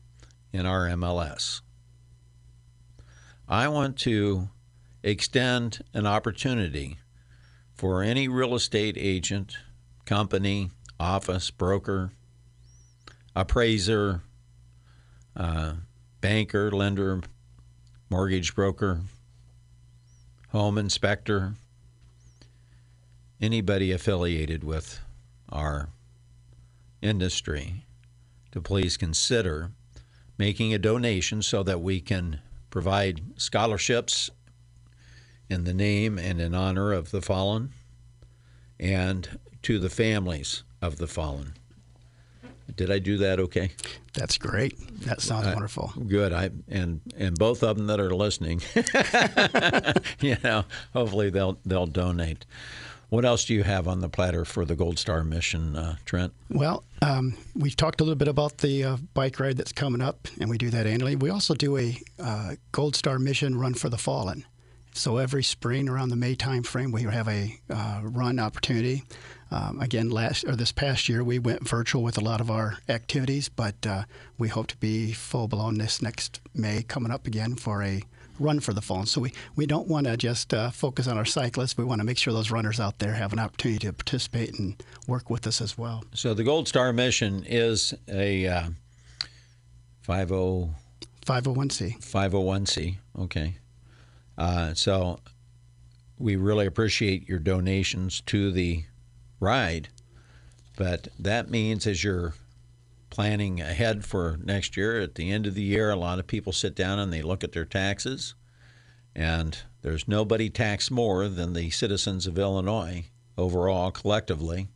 in 0.51 0.65
our 0.65 0.87
MLS. 0.87 1.61
I 3.47 3.67
want 3.67 3.97
to 3.99 4.49
extend 5.03 5.83
an 5.93 6.05
opportunity 6.05 6.97
for 7.73 8.01
any 8.01 8.27
real 8.27 8.55
estate 8.55 8.95
agent, 8.97 9.57
company, 10.05 10.71
office, 10.99 11.51
broker, 11.51 12.11
appraiser, 13.35 14.21
uh, 15.35 15.73
banker, 16.21 16.71
lender, 16.71 17.21
mortgage 18.09 18.55
broker, 18.55 19.01
home 20.49 20.77
inspector, 20.77 21.53
anybody 23.41 23.91
affiliated 23.91 24.63
with 24.63 24.99
our 25.49 25.89
industry 27.01 27.85
to 28.51 28.61
please 28.61 28.97
consider 28.97 29.71
making 30.37 30.73
a 30.73 30.77
donation 30.79 31.41
so 31.41 31.63
that 31.63 31.81
we 31.81 31.99
can 31.99 32.39
provide 32.69 33.21
scholarships 33.37 34.29
in 35.49 35.63
the 35.63 35.73
name 35.73 36.17
and 36.19 36.41
in 36.41 36.53
honor 36.53 36.91
of 36.93 37.11
the 37.11 37.21
fallen 37.21 37.71
and 38.79 39.39
to 39.61 39.79
the 39.79 39.89
families 39.89 40.63
of 40.81 40.97
the 40.97 41.07
fallen. 41.07 41.53
Did 42.75 42.91
I 42.91 42.99
do 42.99 43.17
that 43.17 43.39
okay? 43.39 43.71
That's 44.13 44.37
great. 44.37 44.75
That 45.05 45.21
sounds 45.21 45.47
Uh, 45.47 45.51
wonderful. 45.53 45.93
Good. 46.07 46.33
I 46.33 46.49
and 46.67 46.99
and 47.17 47.35
both 47.37 47.63
of 47.63 47.77
them 47.77 47.87
that 47.87 47.99
are 47.99 48.13
listening, 48.13 48.61
you 50.19 50.35
know, 50.43 50.65
hopefully 50.93 51.29
they'll 51.29 51.57
they'll 51.65 51.87
donate. 51.87 52.45
What 53.09 53.23
else 53.23 53.45
do 53.45 53.53
you 53.53 53.63
have 53.63 53.87
on 53.87 54.01
the 54.01 54.09
platter 54.09 54.43
for 54.43 54.65
the 54.65 54.75
Gold 54.75 54.99
Star 54.99 55.23
mission, 55.23 55.77
uh, 55.77 55.95
Trent? 56.03 56.33
Well, 56.49 56.83
um, 57.01 57.37
we've 57.55 57.75
talked 57.75 58.01
a 58.01 58.03
little 58.03 58.17
bit 58.17 58.27
about 58.27 58.57
the 58.57 58.83
uh, 58.83 58.97
bike 59.13 59.39
ride 59.39 59.55
that's 59.55 59.71
coming 59.71 60.01
up, 60.01 60.27
and 60.41 60.49
we 60.49 60.57
do 60.57 60.69
that 60.71 60.85
annually. 60.85 61.15
We 61.15 61.29
also 61.29 61.53
do 61.53 61.77
a 61.77 61.97
uh, 62.19 62.55
Gold 62.73 62.97
Star 62.97 63.17
Mission 63.17 63.57
Run 63.57 63.75
for 63.75 63.87
the 63.87 63.97
Fallen. 63.97 64.45
So 64.93 65.17
every 65.17 65.43
spring 65.43 65.87
around 65.87 66.09
the 66.09 66.15
May 66.15 66.35
time 66.35 66.63
frame, 66.63 66.91
we 66.91 67.03
have 67.03 67.29
a 67.29 67.57
uh, 67.69 68.01
run 68.03 68.39
opportunity. 68.39 69.03
Um, 69.51 69.79
again, 69.79 70.09
last 70.09 70.43
or 70.43 70.55
this 70.55 70.73
past 70.73 71.07
year, 71.07 71.23
we 71.23 71.39
went 71.39 71.67
virtual 71.67 72.03
with 72.03 72.17
a 72.17 72.21
lot 72.21 72.41
of 72.41 72.51
our 72.51 72.79
activities, 72.89 73.47
but 73.47 73.85
uh, 73.85 74.03
we 74.37 74.49
hope 74.49 74.67
to 74.67 74.77
be 74.77 75.13
full 75.13 75.47
blown 75.47 75.77
this 75.77 76.01
next 76.01 76.41
May 76.53 76.83
coming 76.83 77.11
up 77.11 77.25
again 77.25 77.55
for 77.55 77.83
a 77.83 78.01
run 78.39 78.59
for 78.59 78.73
the 78.73 78.81
Fallen. 78.81 79.05
So 79.05 79.21
we, 79.21 79.33
we 79.55 79.65
don't 79.65 79.87
want 79.87 80.07
to 80.07 80.17
just 80.17 80.53
uh, 80.53 80.69
focus 80.69 81.07
on 81.07 81.17
our 81.17 81.25
cyclists. 81.25 81.77
We 81.77 81.83
want 81.83 81.99
to 81.99 82.05
make 82.05 82.17
sure 82.17 82.33
those 82.33 82.51
runners 82.51 82.79
out 82.79 82.99
there 82.99 83.13
have 83.13 83.33
an 83.33 83.39
opportunity 83.39 83.87
to 83.87 83.93
participate 83.93 84.57
and 84.57 84.81
work 85.07 85.29
with 85.29 85.47
us 85.47 85.61
as 85.61 85.77
well. 85.77 86.03
So 86.13 86.33
the 86.33 86.43
Gold 86.43 86.67
Star 86.67 86.93
mission 86.93 87.43
is 87.47 87.93
a 88.07 88.47
uh, 88.47 88.69
50 90.01 90.69
501c. 91.27 91.99
501c. 91.99 92.95
Okay. 93.19 93.55
Uh, 94.37 94.73
so 94.73 95.19
we 96.17 96.35
really 96.37 96.65
appreciate 96.65 97.27
your 97.27 97.39
donations 97.39 98.21
to 98.21 98.51
the 98.51 98.83
ride, 99.39 99.89
but 100.77 101.09
that 101.19 101.49
means 101.49 101.85
as 101.85 102.03
you're 102.03 102.33
planning 103.09 103.61
ahead 103.61 104.05
for 104.05 104.37
next 104.43 104.77
year, 104.77 104.99
at 104.99 105.15
the 105.15 105.31
end 105.31 105.47
of 105.47 105.55
the 105.55 105.63
year, 105.63 105.89
a 105.89 105.95
lot 105.95 106.19
of 106.19 106.27
people 106.27 106.51
sit 106.51 106.75
down 106.75 106.99
and 106.99 107.11
they 107.11 107.21
look 107.21 107.43
at 107.43 107.53
their 107.53 107.65
taxes, 107.65 108.35
and 109.15 109.57
there's 109.81 110.07
nobody 110.07 110.49
taxed 110.49 110.91
more 110.91 111.27
than 111.27 111.53
the 111.53 111.69
citizens 111.69 112.27
of 112.27 112.37
Illinois 112.37 113.05
overall, 113.37 113.91
collectively. 113.91 114.67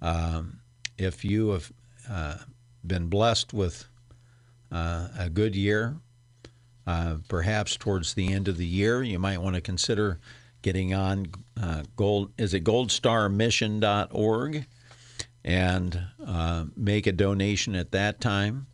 Um, 0.00 0.60
if 0.96 1.24
you 1.24 1.50
have 1.50 1.72
uh, 2.08 2.36
been 2.86 3.08
blessed 3.08 3.52
with 3.52 3.86
uh, 4.72 5.08
a 5.18 5.28
good 5.28 5.54
year, 5.54 5.96
uh, 6.86 7.16
perhaps 7.28 7.76
towards 7.76 8.14
the 8.14 8.32
end 8.32 8.48
of 8.48 8.56
the 8.56 8.66
year, 8.66 9.02
you 9.02 9.18
might 9.18 9.42
want 9.42 9.54
to 9.54 9.60
consider 9.60 10.18
getting 10.62 10.94
on 10.94 11.26
uh, 11.60 11.82
gold. 11.96 12.32
Is 12.38 12.54
it 12.54 12.64
goldstarmission.org 12.64 14.66
and 15.44 16.00
uh, 16.24 16.64
make 16.76 17.06
a 17.06 17.12
donation 17.12 17.74
at 17.74 17.92
that 17.92 18.20
time. 18.20 18.66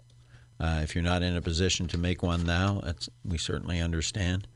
Uh, 0.59 0.81
if 0.83 0.95
you're 0.95 1.05
not 1.05 1.23
in 1.23 1.37
a 1.37 1.43
position 1.43 1.87
to 1.87 1.99
make 1.99 2.23
one 2.23 2.45
now, 2.45 2.81
that's, 2.83 3.09
we 3.25 3.37
certainly 3.37 3.81
understand. 3.81 4.49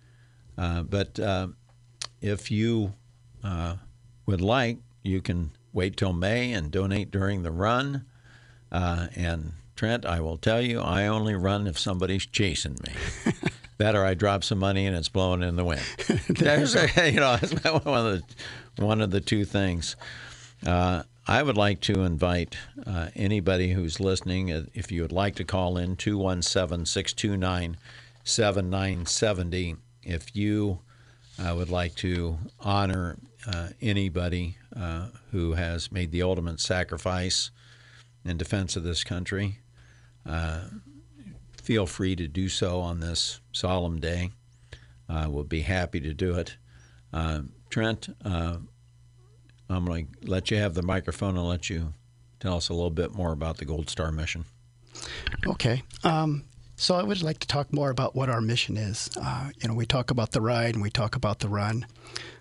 Uh, 0.57 0.83
but 0.83 1.19
uh, 1.21 1.49
if 2.21 2.51
you 2.51 2.95
uh, 3.45 3.77
would 4.27 4.41
like, 4.41 4.79
you 5.03 5.21
can 5.21 5.51
wait 5.73 5.97
till 5.97 6.13
May 6.13 6.53
and 6.53 6.71
donate 6.71 7.11
during 7.11 7.43
the 7.43 7.51
run. 7.51 8.07
Uh, 8.73 9.09
and 9.15 9.53
Trent, 9.77 10.05
I 10.05 10.21
will 10.21 10.37
tell 10.37 10.61
you, 10.61 10.81
I 10.81 11.07
only 11.07 11.35
run 11.35 11.67
if 11.67 11.79
somebody's 11.79 12.27
chasing 12.27 12.77
me. 12.87 13.33
that 13.81 13.97
or 13.97 14.05
I 14.05 14.15
drop 14.15 14.45
some 14.45 14.59
money 14.59 14.87
and 14.87 14.95
it's 14.95 15.09
blowing 15.09 15.43
in 15.43 15.57
the 15.57 15.65
wind. 15.65 15.83
There's, 16.29 16.75
you 16.97 17.21
know, 17.21 17.37
that's 17.37 17.53
one 17.65 17.75
of 17.75 17.83
the 17.87 18.23
one 18.77 19.01
of 19.01 19.11
the 19.11 19.21
two 19.21 19.45
things. 19.45 19.97
Uh, 20.67 21.03
I 21.31 21.45
would 21.45 21.57
like 21.57 21.81
to 21.83 22.03
invite 22.03 22.57
uh, 22.85 23.11
anybody 23.15 23.71
who's 23.73 24.01
listening, 24.01 24.51
uh, 24.51 24.65
if 24.75 24.91
you 24.91 25.03
would 25.03 25.13
like 25.13 25.37
to 25.37 25.45
call 25.45 25.77
in 25.77 25.95
217 25.95 26.85
629 26.85 27.77
7970. 28.25 29.77
If 30.03 30.35
you 30.35 30.81
uh, 31.39 31.55
would 31.55 31.71
like 31.71 31.95
to 31.97 32.37
honor 32.59 33.17
uh, 33.47 33.69
anybody 33.81 34.57
uh, 34.75 35.11
who 35.31 35.53
has 35.53 35.93
made 35.93 36.11
the 36.11 36.21
ultimate 36.21 36.59
sacrifice 36.59 37.53
in 38.25 38.37
defense 38.37 38.75
of 38.75 38.83
this 38.83 39.05
country, 39.05 39.61
uh, 40.27 40.63
feel 41.63 41.87
free 41.87 42.17
to 42.17 42.27
do 42.27 42.49
so 42.49 42.81
on 42.81 42.99
this 42.99 43.39
solemn 43.53 44.01
day. 44.01 44.33
We'll 45.09 45.45
be 45.45 45.63
happy 45.63 46.01
to 46.01 46.13
do 46.13 46.35
it. 46.35 46.57
Trent, 47.71 48.09
I'm 49.71 49.85
going 49.85 50.09
to 50.23 50.31
let 50.31 50.51
you 50.51 50.57
have 50.59 50.75
the 50.75 50.83
microphone 50.83 51.37
and 51.37 51.49
let 51.49 51.71
you 51.71 51.95
tell 52.41 52.57
us 52.57 52.69
a 52.69 52.75
little 52.75 52.91
bit 52.91 53.15
more 53.15 53.33
about 53.33 53.59
the 53.59 53.65
Gold 53.65 53.89
Star 53.89 54.11
mission. 54.11 54.45
Okay. 55.47 55.83
Um, 56.03 56.45
so 56.77 56.97
I 56.97 57.03
would 57.03 57.23
like 57.23 57.39
to 57.41 57.47
talk 57.47 57.73
more 57.73 57.91
about 57.91 58.17
what 58.17 58.31
our 58.31 58.41
mission 58.41 58.77
is. 58.77 59.11
Uh, 59.21 59.51
you 59.61 59.69
know, 59.69 59.75
we 59.75 59.87
talk 59.87 60.11
about 60.11 60.33
the 60.33 60.41
ride 60.41 60.75
and 60.75 60.83
we 60.83 60.91
talk 60.91 61.15
about 61.15 61.41
the 61.41 61.49
run. 61.49 61.87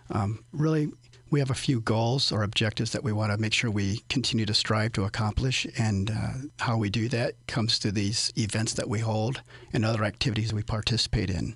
Um, 0.10 0.44
really, 0.52 0.90
we 1.30 1.40
have 1.40 1.52
a 1.52 1.56
few 1.56 1.82
goals 1.82 2.32
or 2.32 2.42
objectives 2.42 2.92
that 2.94 3.04
we 3.04 3.12
want 3.12 3.32
to 3.32 3.38
make 3.38 3.54
sure 3.54 3.70
we 3.70 4.02
continue 4.10 4.46
to 4.46 4.54
strive 4.54 4.94
to 4.94 5.04
accomplish. 5.04 5.68
And 5.78 6.10
uh, 6.10 6.34
how 6.60 6.78
we 6.78 6.90
do 6.90 7.10
that 7.10 7.36
comes 7.48 7.78
to 7.80 7.92
these 7.92 8.32
events 8.38 8.74
that 8.74 8.90
we 8.90 9.00
hold 9.00 9.42
and 9.72 9.86
other 9.86 10.04
activities 10.04 10.54
we 10.54 10.64
participate 10.64 11.30
in. 11.30 11.56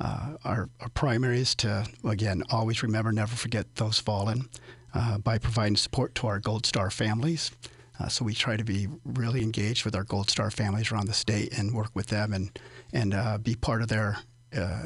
Uh, 0.00 0.36
our, 0.44 0.70
our 0.80 0.88
primary 0.90 1.40
is 1.40 1.54
to, 1.56 1.86
again, 2.08 2.42
always 2.50 2.82
remember, 2.82 3.12
never 3.12 3.36
forget 3.36 3.74
those 3.74 3.98
fallen 3.98 4.48
uh, 4.94 5.18
by 5.18 5.38
providing 5.38 5.76
support 5.76 6.14
to 6.16 6.26
our 6.26 6.38
Gold 6.38 6.66
Star 6.66 6.90
families. 6.90 7.50
Uh, 7.98 8.08
so 8.08 8.24
we 8.24 8.34
try 8.34 8.56
to 8.56 8.64
be 8.64 8.88
really 9.04 9.42
engaged 9.42 9.84
with 9.84 9.94
our 9.94 10.04
Gold 10.04 10.30
Star 10.30 10.50
families 10.50 10.90
around 10.90 11.06
the 11.06 11.12
state 11.12 11.56
and 11.56 11.74
work 11.74 11.90
with 11.94 12.06
them 12.06 12.32
and 12.32 12.58
and 12.92 13.14
uh, 13.14 13.38
be 13.38 13.54
part 13.54 13.82
of 13.82 13.88
their 13.88 14.18
uh, 14.56 14.84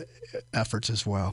efforts 0.52 0.90
as 0.90 1.06
well. 1.06 1.32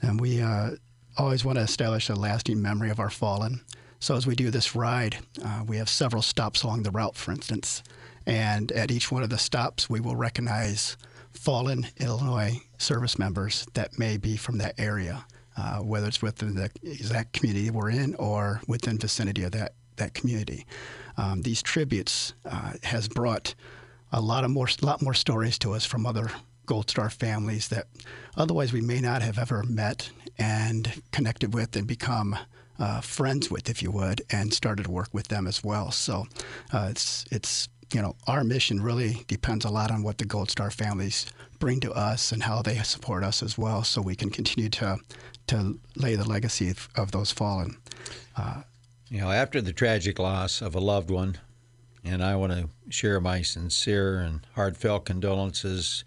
And 0.00 0.20
we 0.20 0.40
uh, 0.40 0.70
always 1.18 1.44
want 1.44 1.58
to 1.58 1.62
establish 1.62 2.08
a 2.08 2.14
lasting 2.14 2.62
memory 2.62 2.90
of 2.90 3.00
our 3.00 3.10
fallen. 3.10 3.62
So 3.98 4.14
as 4.14 4.26
we 4.26 4.34
do 4.34 4.50
this 4.50 4.76
ride, 4.76 5.18
uh, 5.44 5.64
we 5.66 5.78
have 5.78 5.88
several 5.88 6.22
stops 6.22 6.62
along 6.62 6.82
the 6.82 6.90
route, 6.90 7.16
for 7.16 7.32
instance, 7.32 7.82
and 8.26 8.70
at 8.72 8.90
each 8.90 9.10
one 9.10 9.22
of 9.22 9.30
the 9.30 9.38
stops, 9.38 9.88
we 9.88 10.00
will 10.00 10.16
recognize 10.16 10.96
fallen 11.32 11.86
Illinois 11.98 12.60
service 12.78 13.18
members 13.18 13.66
that 13.74 13.98
may 13.98 14.16
be 14.16 14.36
from 14.36 14.58
that 14.58 14.74
area, 14.78 15.24
uh, 15.56 15.78
whether 15.78 16.06
it's 16.06 16.22
within 16.22 16.54
the 16.54 16.70
exact 16.82 17.32
community 17.32 17.70
we're 17.70 17.90
in 17.90 18.14
or 18.16 18.60
within 18.66 18.98
vicinity 18.98 19.42
of 19.42 19.52
that 19.52 19.72
that 19.96 20.14
community. 20.14 20.66
Um, 21.16 21.42
these 21.42 21.62
tributes 21.62 22.34
uh, 22.44 22.72
has 22.82 23.08
brought 23.08 23.54
a 24.12 24.20
lot 24.20 24.44
of 24.44 24.50
more, 24.50 24.68
lot 24.82 25.02
more 25.02 25.14
stories 25.14 25.58
to 25.60 25.72
us 25.72 25.84
from 25.84 26.06
other 26.06 26.30
Gold 26.66 26.90
Star 26.90 27.10
families 27.10 27.68
that 27.68 27.86
otherwise 28.36 28.72
we 28.72 28.80
may 28.80 29.00
not 29.00 29.22
have 29.22 29.38
ever 29.38 29.62
met 29.62 30.10
and 30.38 31.02
connected 31.12 31.54
with 31.54 31.76
and 31.76 31.86
become 31.86 32.36
uh, 32.78 33.00
friends 33.00 33.50
with, 33.50 33.70
if 33.70 33.82
you 33.82 33.90
would, 33.90 34.20
and 34.30 34.52
started 34.52 34.84
to 34.84 34.90
work 34.90 35.08
with 35.12 35.28
them 35.28 35.46
as 35.46 35.64
well. 35.64 35.90
So 35.90 36.26
uh, 36.72 36.88
it's 36.90 37.24
it's 37.30 37.68
you 37.92 38.02
know 38.02 38.16
our 38.26 38.44
mission 38.44 38.82
really 38.82 39.24
depends 39.28 39.64
a 39.64 39.70
lot 39.70 39.90
on 39.90 40.02
what 40.02 40.18
the 40.18 40.24
Gold 40.24 40.50
Star 40.50 40.70
families 40.70 41.26
bring 41.58 41.80
to 41.80 41.92
us 41.92 42.32
and 42.32 42.42
how 42.42 42.62
they 42.62 42.76
support 42.78 43.24
us 43.24 43.42
as 43.42 43.56
well, 43.56 43.84
so 43.84 44.00
we 44.02 44.16
can 44.16 44.30
continue 44.30 44.68
to 44.70 44.98
to 45.46 45.78
lay 45.94 46.16
the 46.16 46.28
legacy 46.28 46.70
of, 46.70 46.88
of 46.96 47.12
those 47.12 47.30
fallen. 47.30 47.76
You 49.08 49.20
know, 49.20 49.30
after 49.30 49.60
the 49.60 49.72
tragic 49.72 50.18
loss 50.18 50.60
of 50.60 50.74
a 50.74 50.80
loved 50.80 51.10
one, 51.10 51.38
and 52.04 52.24
I 52.24 52.34
want 52.34 52.52
to 52.52 52.68
share 52.88 53.20
my 53.20 53.42
sincere 53.42 54.18
and 54.18 54.40
heartfelt 54.54 55.04
condolences 55.04 56.04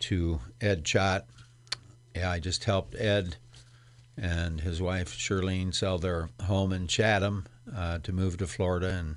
to 0.00 0.40
Ed 0.60 0.86
Schott. 0.86 1.24
Yeah, 2.14 2.30
I 2.30 2.38
just 2.38 2.64
helped 2.64 2.94
Ed 2.94 3.36
and 4.16 4.60
his 4.60 4.80
wife 4.80 5.16
Shirlene 5.16 5.74
sell 5.74 5.98
their 5.98 6.30
home 6.44 6.72
in 6.72 6.86
Chatham 6.86 7.46
uh, 7.74 7.98
to 7.98 8.12
move 8.12 8.38
to 8.38 8.46
Florida, 8.46 8.88
and 8.88 9.16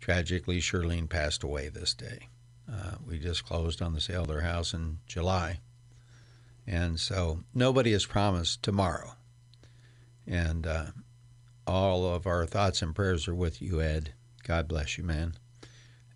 tragically, 0.00 0.60
Shirlene 0.60 1.08
passed 1.08 1.42
away 1.42 1.68
this 1.68 1.94
day. 1.94 2.28
Uh, 2.70 2.96
we 3.06 3.18
just 3.18 3.44
closed 3.44 3.82
on 3.82 3.94
the 3.94 4.00
sale 4.00 4.22
of 4.22 4.28
their 4.28 4.40
house 4.40 4.72
in 4.72 4.98
July, 5.06 5.60
and 6.66 7.00
so 7.00 7.40
nobody 7.54 7.92
has 7.92 8.06
promised 8.06 8.62
tomorrow. 8.62 9.12
And 10.26 10.66
uh, 10.66 10.86
all 11.66 12.06
of 12.06 12.26
our 12.26 12.46
thoughts 12.46 12.82
and 12.82 12.94
prayers 12.94 13.26
are 13.26 13.34
with 13.34 13.60
you, 13.60 13.80
Ed. 13.80 14.12
God 14.44 14.68
bless 14.68 14.96
you, 14.96 15.04
man. 15.04 15.34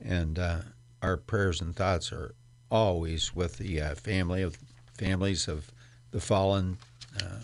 And 0.01 0.39
uh, 0.39 0.59
our 1.03 1.17
prayers 1.17 1.61
and 1.61 1.75
thoughts 1.75 2.13
are 2.13 2.35
always 2.71 3.35
with 3.35 3.59
the 3.59 3.81
uh, 3.81 3.95
family 3.95 4.43
of 4.43 4.59
families 4.97 5.49
of 5.49 5.71
the 6.11 6.21
fallen, 6.21 6.79
uh, 7.21 7.41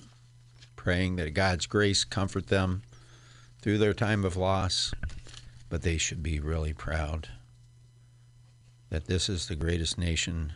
praying 0.77 1.17
that 1.17 1.35
God's 1.35 1.67
grace 1.67 2.05
comfort 2.05 2.47
them 2.47 2.83
through 3.61 3.79
their 3.79 3.95
time 3.95 4.25
of 4.25 4.37
loss. 4.37 4.93
But 5.71 5.81
they 5.83 5.97
should 5.97 6.23
be 6.23 6.39
really 6.39 6.75
proud 6.75 7.29
that 8.91 9.07
this 9.07 9.29
is 9.29 9.47
the 9.47 9.57
greatest 9.57 9.97
nation 9.97 10.53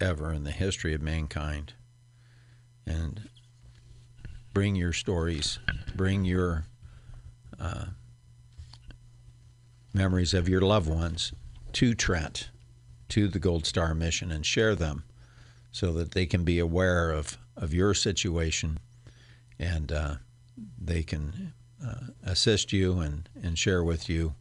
ever 0.00 0.32
in 0.32 0.44
the 0.44 0.52
history 0.52 0.94
of 0.94 1.02
mankind. 1.02 1.72
And 2.86 3.28
bring 4.54 4.76
your 4.76 4.92
stories, 4.92 5.58
bring 5.96 6.24
your 6.24 6.66
uh, 7.58 7.86
memories 9.92 10.34
of 10.34 10.48
your 10.48 10.60
loved 10.60 10.88
ones 10.88 11.32
to 11.72 11.94
Trent, 11.94 12.50
to 13.08 13.26
the 13.26 13.38
Gold 13.38 13.66
Star 13.66 13.94
mission, 13.94 14.30
and 14.30 14.44
share 14.44 14.74
them 14.74 15.04
so 15.72 15.92
that 15.94 16.12
they 16.12 16.26
can 16.26 16.44
be 16.44 16.58
aware 16.58 17.10
of, 17.10 17.38
of 17.56 17.74
your 17.74 17.94
situation 17.94 18.78
and 19.58 19.92
uh, 19.92 20.14
they 20.78 21.02
can 21.02 21.52
assist 22.24 22.72
you 22.72 23.00
and, 23.00 23.28
and 23.42 23.58
share 23.58 23.82
with 23.82 24.08
you 24.08 24.34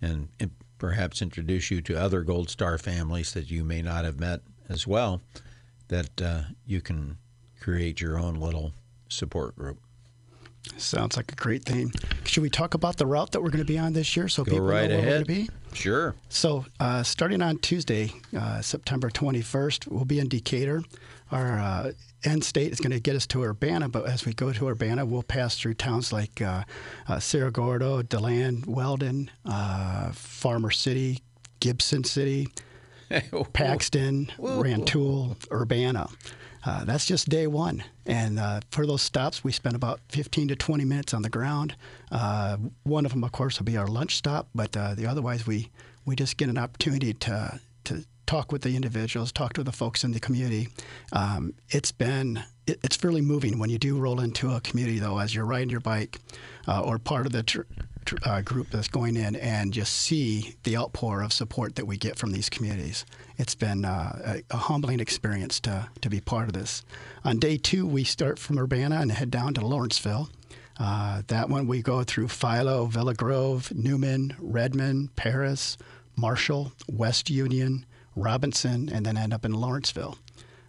and, 0.00 0.28
and 0.38 0.50
perhaps 0.78 1.22
introduce 1.22 1.70
you 1.70 1.80
to 1.82 2.00
other 2.00 2.22
Gold 2.22 2.50
Star 2.50 2.78
families 2.78 3.32
that 3.32 3.50
you 3.50 3.64
may 3.64 3.82
not 3.82 4.04
have 4.04 4.20
met 4.20 4.40
as 4.68 4.86
well, 4.86 5.20
that 5.88 6.20
uh, 6.20 6.42
you 6.66 6.80
can 6.80 7.18
create 7.60 8.00
your 8.00 8.18
own 8.18 8.34
little 8.34 8.72
support 9.08 9.56
group. 9.56 9.78
Sounds 10.76 11.16
like 11.16 11.32
a 11.32 11.36
great 11.36 11.64
thing. 11.64 11.92
Should 12.26 12.42
we 12.42 12.50
talk 12.50 12.74
about 12.74 12.96
the 12.96 13.06
route 13.06 13.32
that 13.32 13.42
we're 13.42 13.50
going 13.50 13.64
to 13.64 13.72
be 13.72 13.78
on 13.78 13.92
this 13.92 14.16
year 14.16 14.28
so 14.28 14.44
Go 14.44 14.50
people 14.50 14.66
right 14.66 14.90
know 14.90 14.96
where 14.96 15.04
we're 15.06 15.10
going 15.10 15.24
to 15.24 15.26
be? 15.26 15.48
Sure. 15.72 16.14
So, 16.28 16.64
uh, 16.80 17.02
starting 17.02 17.42
on 17.42 17.58
Tuesday, 17.58 18.12
uh, 18.36 18.60
September 18.62 19.10
21st, 19.10 19.88
we'll 19.88 20.04
be 20.04 20.18
in 20.18 20.28
Decatur. 20.28 20.82
Our 21.30 21.58
uh, 21.58 21.92
end 22.24 22.44
state 22.44 22.72
is 22.72 22.80
going 22.80 22.92
to 22.92 23.00
get 23.00 23.16
us 23.16 23.26
to 23.28 23.42
Urbana, 23.42 23.88
but 23.88 24.06
as 24.06 24.24
we 24.24 24.32
go 24.32 24.52
to 24.52 24.68
Urbana, 24.68 25.04
we'll 25.04 25.22
pass 25.22 25.58
through 25.58 25.74
towns 25.74 26.12
like 26.12 26.40
uh, 26.40 26.64
uh, 27.08 27.18
Cerro 27.18 27.50
Gordo, 27.50 28.02
Deland, 28.02 28.66
Weldon, 28.66 29.30
uh, 29.44 30.12
Farmer 30.12 30.70
City, 30.70 31.20
Gibson 31.60 32.04
City, 32.04 32.48
Paxton, 33.52 34.30
Rantoul, 34.38 35.36
Urbana. 35.52 36.08
Uh, 36.66 36.84
that's 36.84 37.06
just 37.06 37.28
day 37.28 37.46
one. 37.46 37.84
And 38.04 38.40
uh, 38.40 38.60
for 38.70 38.86
those 38.86 39.00
stops, 39.00 39.44
we 39.44 39.52
spend 39.52 39.76
about 39.76 40.00
15 40.08 40.48
to 40.48 40.56
20 40.56 40.84
minutes 40.84 41.14
on 41.14 41.22
the 41.22 41.30
ground. 41.30 41.76
Uh, 42.10 42.56
one 42.82 43.06
of 43.06 43.12
them, 43.12 43.22
of 43.22 43.30
course, 43.30 43.58
will 43.58 43.66
be 43.66 43.76
our 43.76 43.86
lunch 43.86 44.16
stop, 44.16 44.48
but 44.52 44.76
uh, 44.76 44.94
the 44.94 45.06
otherwise, 45.06 45.46
we, 45.46 45.70
we 46.04 46.16
just 46.16 46.36
get 46.36 46.48
an 46.48 46.58
opportunity 46.58 47.14
to, 47.14 47.60
to 47.84 48.04
talk 48.26 48.50
with 48.50 48.62
the 48.62 48.74
individuals, 48.74 49.30
talk 49.30 49.52
to 49.52 49.62
the 49.62 49.70
folks 49.70 50.02
in 50.02 50.10
the 50.10 50.18
community. 50.18 50.68
Um, 51.12 51.54
it's 51.70 51.92
been 51.92 52.42
it, 52.66 52.80
it's 52.82 52.96
fairly 52.96 53.20
moving 53.20 53.58
when 53.58 53.70
you 53.70 53.78
do 53.78 53.96
roll 53.96 54.20
into 54.20 54.50
a 54.50 54.60
community, 54.60 54.98
though, 54.98 55.18
as 55.18 55.34
you're 55.34 55.46
riding 55.46 55.70
your 55.70 55.80
bike 55.80 56.18
uh, 56.66 56.82
or 56.82 56.98
part 56.98 57.26
of 57.26 57.32
the 57.32 57.44
tr- 57.44 57.62
uh, 58.24 58.40
group 58.40 58.70
that's 58.70 58.88
going 58.88 59.16
in, 59.16 59.36
and 59.36 59.72
just 59.72 59.92
see 59.92 60.56
the 60.62 60.76
outpour 60.76 61.22
of 61.22 61.32
support 61.32 61.76
that 61.76 61.86
we 61.86 61.96
get 61.96 62.18
from 62.18 62.32
these 62.32 62.48
communities. 62.48 63.04
It's 63.38 63.54
been 63.54 63.84
uh, 63.84 64.42
a, 64.50 64.54
a 64.54 64.56
humbling 64.56 65.00
experience 65.00 65.60
to 65.60 65.88
to 66.00 66.10
be 66.10 66.20
part 66.20 66.48
of 66.48 66.52
this. 66.54 66.84
On 67.24 67.38
day 67.38 67.56
two, 67.56 67.86
we 67.86 68.04
start 68.04 68.38
from 68.38 68.58
Urbana 68.58 69.00
and 69.00 69.12
head 69.12 69.30
down 69.30 69.54
to 69.54 69.66
Lawrenceville. 69.66 70.28
Uh, 70.78 71.22
that 71.28 71.48
one 71.48 71.66
we 71.66 71.82
go 71.82 72.02
through 72.04 72.28
Philo, 72.28 72.86
Villa 72.86 73.14
Grove, 73.14 73.72
Newman, 73.74 74.36
Redmon, 74.40 75.08
Paris, 75.16 75.78
Marshall, 76.16 76.72
West 76.88 77.30
Union, 77.30 77.86
Robinson, 78.14 78.88
and 78.90 79.04
then 79.04 79.16
end 79.16 79.32
up 79.32 79.44
in 79.44 79.52
Lawrenceville. 79.52 80.18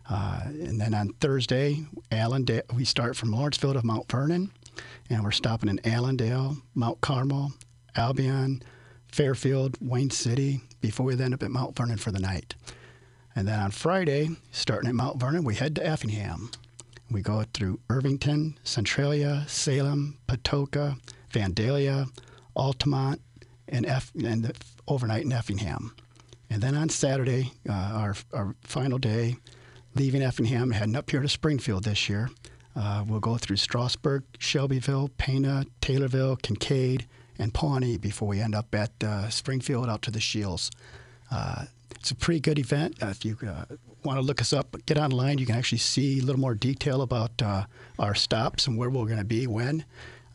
Uh, 0.10 0.42
and 0.46 0.80
then 0.80 0.94
on 0.94 1.10
Thursday, 1.20 1.86
Allendale, 2.12 2.62
we 2.74 2.86
start 2.86 3.18
from 3.18 3.32
Lawrenceville 3.32 3.74
to 3.74 3.86
Mount 3.86 4.10
Vernon, 4.10 4.52
and 5.10 5.24
we're 5.24 5.32
stopping 5.32 5.70
in 5.70 5.86
Allendale, 5.86 6.58
Mount 6.76 7.02
Carmel, 7.02 7.54
Albion, 7.96 8.62
Fairfield, 9.12 9.78
Wayne 9.82 10.10
City, 10.10 10.62
before 10.82 11.06
we 11.06 11.20
end 11.20 11.34
up 11.34 11.44
at 11.44 11.52
Mount 11.52 11.76
Vernon 11.76 11.98
for 11.98 12.12
the 12.12 12.20
night. 12.20 12.56
And 13.36 13.48
then 13.48 13.60
on 13.60 13.72
Friday, 13.72 14.30
starting 14.52 14.90
at 14.90 14.96
Mount 14.96 15.20
Vernon, 15.20 15.44
we 15.44 15.56
head 15.56 15.76
to 15.76 15.86
Effingham. 15.86 16.52
We 17.10 17.22
go 17.22 17.44
through 17.54 17.80
Irvington, 17.90 18.58
Centralia, 18.64 19.46
Salem, 19.48 20.18
Patoka, 20.28 21.00
Vandalia, 21.32 22.10
Altamont, 22.56 23.22
and, 23.68 23.86
Eff- 23.86 24.12
and 24.16 24.44
the 24.44 24.56
overnight 24.88 25.24
in 25.24 25.32
Effingham. 25.32 25.96
And 26.50 26.62
then 26.62 26.76
on 26.76 26.90
Saturday, 26.90 27.54
uh, 27.70 27.74
our, 27.74 28.16
our 28.34 28.56
final 28.62 28.98
day, 28.98 29.38
leaving 29.96 30.22
Effingham, 30.22 30.72
heading 30.72 30.96
up 30.96 31.10
here 31.10 31.22
to 31.22 31.30
Springfield 31.30 31.84
this 31.84 32.10
year. 32.10 32.30
Uh, 32.78 33.04
we'll 33.08 33.20
go 33.20 33.38
through 33.38 33.56
Strasburg, 33.56 34.24
Shelbyville, 34.38 35.10
Pana, 35.18 35.66
Taylorville, 35.82 36.40
Kincaid, 36.42 37.08
and 37.40 37.54
Pawnee 37.54 37.98
before 37.98 38.28
we 38.28 38.40
end 38.40 38.54
up 38.54 38.74
at 38.76 38.92
uh, 39.04 39.30
Springfield 39.30 39.90
out 39.90 40.04
to 40.04 40.12
the 40.12 40.20
Shields. 40.20 40.70
Uh, 41.32 41.66
it's 41.96 42.12
a 42.12 42.16
pretty 42.16 42.40
good 42.40 42.60
event. 42.60 43.02
Uh, 43.02 43.08
if 43.08 43.26
you 43.26 43.38
uh, 43.48 43.66
want 44.04 44.18
to 44.18 44.22
look 44.22 44.42
us 44.42 44.54
up, 44.54 44.76
get 44.86 44.98
online. 44.98 45.40
You 45.40 45.46
can 45.46 45.56
actually 45.56 45.80
see 45.80 46.20
a 46.20 46.22
little 46.22 46.40
more 46.40 46.54
detail 46.54 47.02
about 47.02 47.42
uh, 47.42 47.66
our 47.98 48.14
stops 48.14 48.68
and 48.68 48.78
where 48.78 48.90
we're 48.90 49.06
going 49.06 49.18
to 49.18 49.26
be 49.26 49.48
when. 49.48 49.84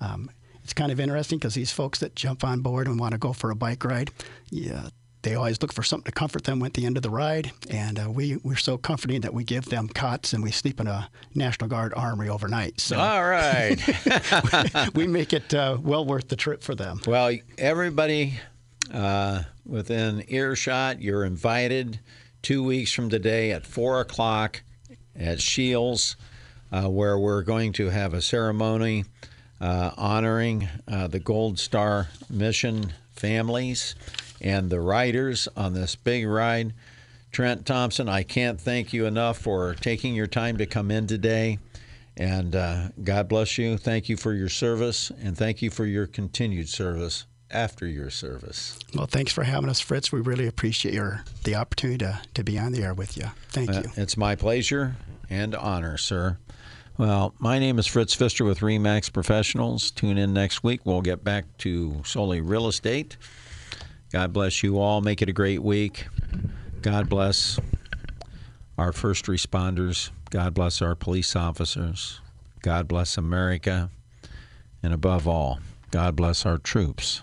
Um, 0.01 0.31
it's 0.65 0.73
kind 0.73 0.93
of 0.93 1.01
interesting 1.01 1.39
because 1.39 1.55
these 1.55 1.73
folks 1.73 2.01
that 2.01 2.15
jump 2.17 2.45
on 2.45 2.61
board 2.61 2.87
and 2.87 2.99
want 2.99 3.13
to 3.13 3.19
go 3.19 3.33
for 3.33 3.51
a 3.51 3.55
bike 3.55 3.85
ride, 3.85 4.11
yeah, 4.51 4.89
they 5.23 5.35
always 5.35 5.61
look 5.63 5.73
for 5.73 5.83
something 5.83 6.05
to 6.05 6.13
comfort 6.13 6.45
them 6.45 6.63
at 6.63 6.75
the 6.75 6.85
end 6.85 6.97
of 6.97 7.03
the 7.03 7.11
ride. 7.11 7.53
And 7.71 7.99
uh, 7.99 8.11
we, 8.11 8.37
we're 8.37 8.57
so 8.57 8.77
comforting 8.77 9.21
that 9.23 9.33
we 9.33 9.45
give 9.45 9.67
them 9.67 9.89
cots 9.89 10.33
and 10.33 10.43
we 10.43 10.51
sleep 10.51 10.81
in 10.81 10.87
a 10.87 11.09
National 11.35 11.69
Guard 11.69 11.95
armory 11.95 12.29
overnight. 12.29 12.81
So 12.81 12.99
All 12.99 13.25
right. 13.25 13.79
we 14.95 15.07
make 15.07 15.33
it 15.33 15.55
uh, 15.55 15.79
well 15.81 16.05
worth 16.05 16.29
the 16.29 16.37
trip 16.37 16.63
for 16.63 16.75
them. 16.75 17.01
Well, 17.07 17.37
everybody 17.57 18.41
uh, 18.93 19.43
within 19.65 20.25
earshot, 20.29 21.01
you're 21.01 21.25
invited 21.25 22.01
two 22.43 22.65
weeks 22.65 22.93
from 22.93 23.09
today 23.09 23.53
at 23.53 23.65
4 23.65 24.01
o'clock 24.01 24.63
at 25.15 25.41
Shields, 25.41 26.17
uh, 26.73 26.89
where 26.89 27.19
we're 27.19 27.43
going 27.43 27.73
to 27.75 27.91
have 27.91 28.13
a 28.15 28.23
ceremony 28.23 29.05
uh, 29.61 29.93
honoring 29.97 30.69
uh, 30.89 31.07
the 31.07 31.21
Gold 31.21 31.61
Star 31.61 32.09
Mission 32.29 32.93
families 33.13 33.95
and 34.43 34.69
the 34.69 34.81
riders 34.81 35.49
on 35.57 35.73
this 35.73 35.95
big 35.97 36.27
ride. 36.27 36.75
Trent 37.31 37.65
Thompson, 37.65 38.09
I 38.11 38.25
can't 38.25 38.61
thank 38.61 38.93
you 38.93 39.07
enough 39.07 39.39
for 39.39 39.75
taking 39.77 40.15
your 40.15 40.27
time 40.27 40.59
to 40.59 40.67
come 40.67 40.91
in 40.91 41.07
today. 41.07 41.59
And 42.15 42.55
uh, 42.55 42.89
God 43.03 43.29
bless 43.29 43.57
you. 43.57 43.79
Thank 43.79 44.11
you 44.11 44.19
for 44.19 44.35
your 44.35 44.51
service, 44.51 45.11
and 45.23 45.35
thank 45.39 45.63
you 45.63 45.71
for 45.71 45.87
your 45.87 46.07
continued 46.07 46.69
service 46.69 47.25
after 47.51 47.87
your 47.87 48.11
service. 48.11 48.79
Well, 48.95 49.07
thanks 49.07 49.33
for 49.33 49.45
having 49.45 49.71
us, 49.71 49.81
Fritz. 49.81 50.13
We 50.13 50.21
really 50.21 50.47
appreciate 50.47 50.93
your 50.93 51.25
the 51.45 51.55
opportunity 51.55 51.99
to, 52.05 52.21
to 52.35 52.45
be 52.45 52.59
on 52.59 52.73
the 52.73 52.83
air 52.83 52.93
with 52.93 53.17
you. 53.17 53.25
Thank 53.49 53.71
Uh, 53.71 53.83
you. 53.85 53.91
it's 53.97 54.19
my 54.19 54.35
pleasure 54.37 54.97
and 55.31 55.55
honor, 55.55 55.97
sir. 55.97 56.37
Well, 56.99 57.35
my 57.39 57.59
name 57.59 57.79
is 57.79 57.87
Fritz 57.87 58.13
Pfister 58.15 58.45
with 58.45 58.59
Remax 58.61 59.11
Professionals. 59.11 59.91
Tune 59.91 60.19
in 60.19 60.35
next 60.35 60.63
week. 60.63 60.83
We'll 60.85 61.01
get 61.01 61.25
back 61.25 61.47
to 61.59 62.03
solely 62.05 62.43
real 62.43 62.69
estate. 62.69 63.17
God 64.13 64.35
bless 64.35 64.63
you 64.63 64.79
all. 64.79 65.01
Make 65.01 65.23
it 65.23 65.31
a 65.31 65.33
great 65.33 65.63
week. 65.63 66.07
God 66.83 67.09
bless 67.09 67.59
our 68.77 68.93
first 68.93 69.25
responders. 69.25 70.11
God 70.29 70.53
bless 70.53 70.83
our 70.83 70.95
police 70.95 71.35
officers. 71.35 72.21
God 72.61 72.87
bless 72.87 73.17
America. 73.17 73.89
And 74.83 74.93
above 74.93 75.27
all, 75.27 75.61
God 75.91 76.15
bless 76.15 76.45
our 76.45 76.59
troops 76.59 77.23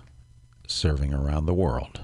serving 0.65 1.13
around 1.13 1.45
the 1.45 1.53
world. 1.53 2.01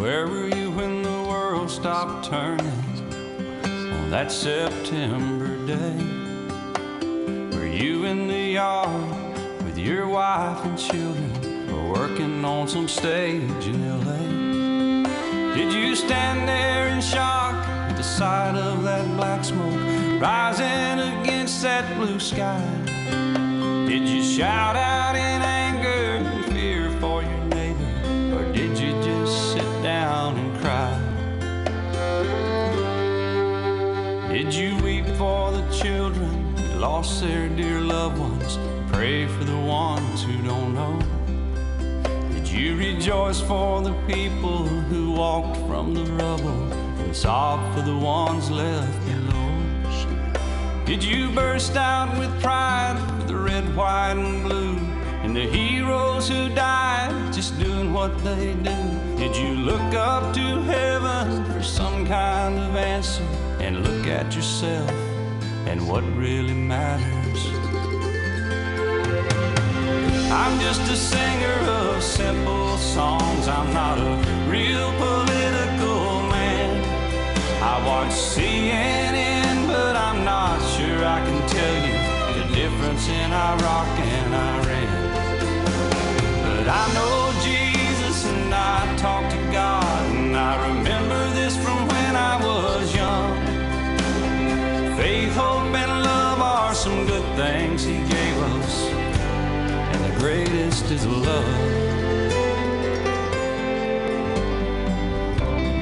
Where 0.00 0.26
were 0.26 0.48
you 0.48 0.70
when 0.70 1.02
the 1.02 1.22
world 1.28 1.70
stopped 1.70 2.30
turning 2.30 2.66
on 3.92 4.08
that 4.08 4.32
September 4.32 5.54
day? 5.66 5.94
Were 7.54 7.66
you 7.66 8.06
in 8.06 8.26
the 8.26 8.52
yard 8.56 9.34
with 9.62 9.76
your 9.76 10.08
wife 10.08 10.64
and 10.64 10.78
children 10.78 11.68
or 11.68 11.92
working 11.92 12.42
on 12.46 12.66
some 12.66 12.88
stage 12.88 13.66
in 13.66 13.78
LA? 14.06 15.04
Did 15.54 15.70
you 15.70 15.94
stand 15.94 16.48
there 16.48 16.88
in 16.88 17.02
shock 17.02 17.52
at 17.90 17.94
the 17.98 18.02
sight 18.02 18.56
of 18.56 18.82
that 18.84 19.04
black 19.18 19.44
smoke 19.44 19.82
rising 20.18 21.20
against 21.20 21.60
that 21.60 21.84
blue 21.98 22.18
sky? 22.18 22.66
Did 23.86 24.08
you 24.08 24.22
shout 24.22 24.76
out 24.76 25.14
in 25.14 25.42
anger 25.42 25.59
lost 37.00 37.22
their 37.22 37.48
dear 37.48 37.80
loved 37.80 38.18
ones? 38.18 38.58
Pray 38.92 39.26
for 39.26 39.42
the 39.44 39.56
ones 39.56 40.22
who 40.22 40.36
don't 40.42 40.74
know. 40.74 40.98
Did 42.34 42.46
you 42.46 42.76
rejoice 42.76 43.40
for 43.40 43.80
the 43.80 43.94
people 44.06 44.66
who 44.90 45.12
walked 45.12 45.56
from 45.66 45.94
the 45.94 46.04
rubble 46.22 46.62
and 47.00 47.16
sob 47.16 47.58
for 47.74 47.80
the 47.80 47.96
ones 47.96 48.50
left 48.50 48.98
below? 49.06 49.50
Did 50.84 51.02
you 51.02 51.30
burst 51.30 51.74
out 51.74 52.18
with 52.18 52.30
pride 52.42 52.98
for 53.16 53.28
the 53.28 53.36
red, 53.36 53.64
white, 53.74 54.18
and 54.18 54.42
blue? 54.44 54.76
And 55.24 55.34
the 55.34 55.46
heroes 55.46 56.28
who 56.28 56.50
died 56.50 57.32
just 57.32 57.58
doing 57.58 57.94
what 57.94 58.12
they 58.22 58.52
do? 58.70 58.78
Did 59.16 59.34
you 59.34 59.54
look 59.54 59.94
up 59.94 60.34
to 60.34 60.46
heaven 60.74 61.46
for 61.46 61.62
some 61.62 62.06
kind 62.06 62.58
of 62.58 62.76
answer? 62.76 63.24
And 63.58 63.88
look 63.88 64.06
at 64.06 64.36
yourself 64.36 65.09
and 65.70 65.88
what 65.88 66.02
really 66.16 66.52
matters? 66.52 67.42
I'm 70.32 70.58
just 70.58 70.82
a 70.90 70.96
singer 70.96 71.58
of 71.78 72.02
simple 72.02 72.76
songs. 72.76 73.46
I'm 73.46 73.72
not 73.72 73.96
a 73.98 74.12
real 74.50 74.90
political 75.04 76.22
man. 76.34 76.70
I 77.62 77.74
watch 77.86 78.10
CNN, 78.10 79.68
but 79.68 79.94
I'm 79.94 80.24
not 80.24 80.58
sure 80.74 81.04
I 81.16 81.20
can 81.26 81.40
tell 81.56 81.76
you 81.86 81.98
the 82.38 82.46
difference 82.52 83.08
in 83.08 83.30
Iraq 83.30 83.90
and 84.16 84.30
Iran. 84.50 84.90
But 86.46 86.66
I 86.82 86.84
know 86.96 87.16
Jesus 87.48 88.26
and 88.26 88.52
I 88.52 88.96
talk 88.96 89.30
to 89.30 89.40
God, 89.52 90.02
and 90.16 90.36
I 90.36 90.52
remember 90.68 91.09
greatest 100.20 100.84
is 100.90 101.06
love. 101.06 101.44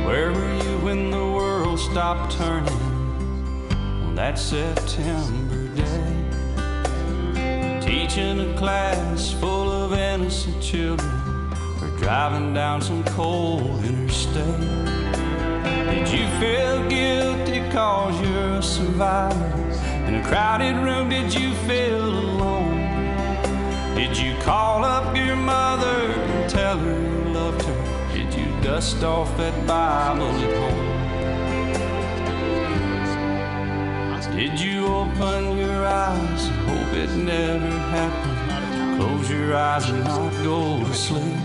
Where 0.07 0.33
were 0.33 0.55
you 0.63 0.79
when 0.79 1.11
the 1.11 1.27
world 1.39 1.81
stopped 1.81 2.37
turning 2.37 2.73
on 4.07 4.15
that 4.15 4.39
September 4.39 5.67
day? 5.75 6.15
Teaching 7.81 8.39
a 8.39 8.57
class 8.57 9.33
full 9.33 9.73
of 9.73 9.93
innocent 9.93 10.63
children 10.63 11.11
or 11.83 11.89
driving 11.99 12.55
down 12.55 12.81
some 12.81 13.03
cold 13.19 13.85
interstate? 13.85 14.61
Did 15.91 16.09
you 16.17 16.29
feel 16.39 16.89
guilty 16.89 17.69
cause 17.73 18.15
you're 18.21 18.59
a 18.59 18.63
survivor? 18.63 19.53
In 20.07 20.15
a 20.15 20.23
crowded 20.29 20.77
room, 20.77 21.09
did 21.09 21.35
you 21.35 21.53
feel 21.67 22.05
alone? 22.05 22.68
Did 23.99 24.17
you 24.17 24.33
call 24.43 24.85
up 24.85 25.17
your 25.17 25.35
mother 25.35 26.13
and 26.13 26.49
tell 26.49 26.79
her 26.79 27.01
you 27.01 27.33
loved 27.35 27.63
her? 27.63 28.15
Did 28.15 28.33
you 28.33 28.47
dust 28.63 29.03
off 29.03 29.37
that 29.39 29.67
Bible 29.67 30.29
at 30.29 30.57
home? 30.57 30.89
Did 34.37 34.61
you 34.61 34.87
open 34.87 35.59
your 35.59 35.85
eyes 35.85 36.47
and 36.47 36.57
hope 36.69 36.95
it 36.95 37.11
never 37.17 37.71
happened? 37.91 39.01
Close 39.01 39.29
your 39.29 39.57
eyes 39.57 39.91
and 39.91 40.05
not 40.05 40.33
go 40.45 40.79
to 40.85 40.95
sleep. 40.95 41.41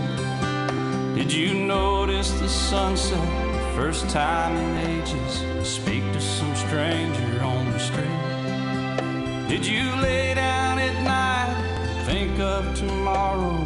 Did 1.16 1.32
you 1.32 1.54
notice 1.54 2.30
the 2.38 2.48
sunset 2.48 3.18
the 3.52 3.72
first 3.74 4.08
time 4.10 4.56
in 4.56 5.00
ages 5.00 5.42
speak 5.68 6.04
to 6.12 6.20
some 6.20 6.54
stranger 6.54 7.42
on 7.42 7.72
the 7.72 7.80
street? 7.80 8.20
Did 9.48 9.66
you 9.66 9.90
lay 9.96 10.34
down 10.34 10.78
at 10.78 10.94
night, 11.02 11.23
think 12.14 12.38
of 12.38 12.72
tomorrow, 12.76 13.58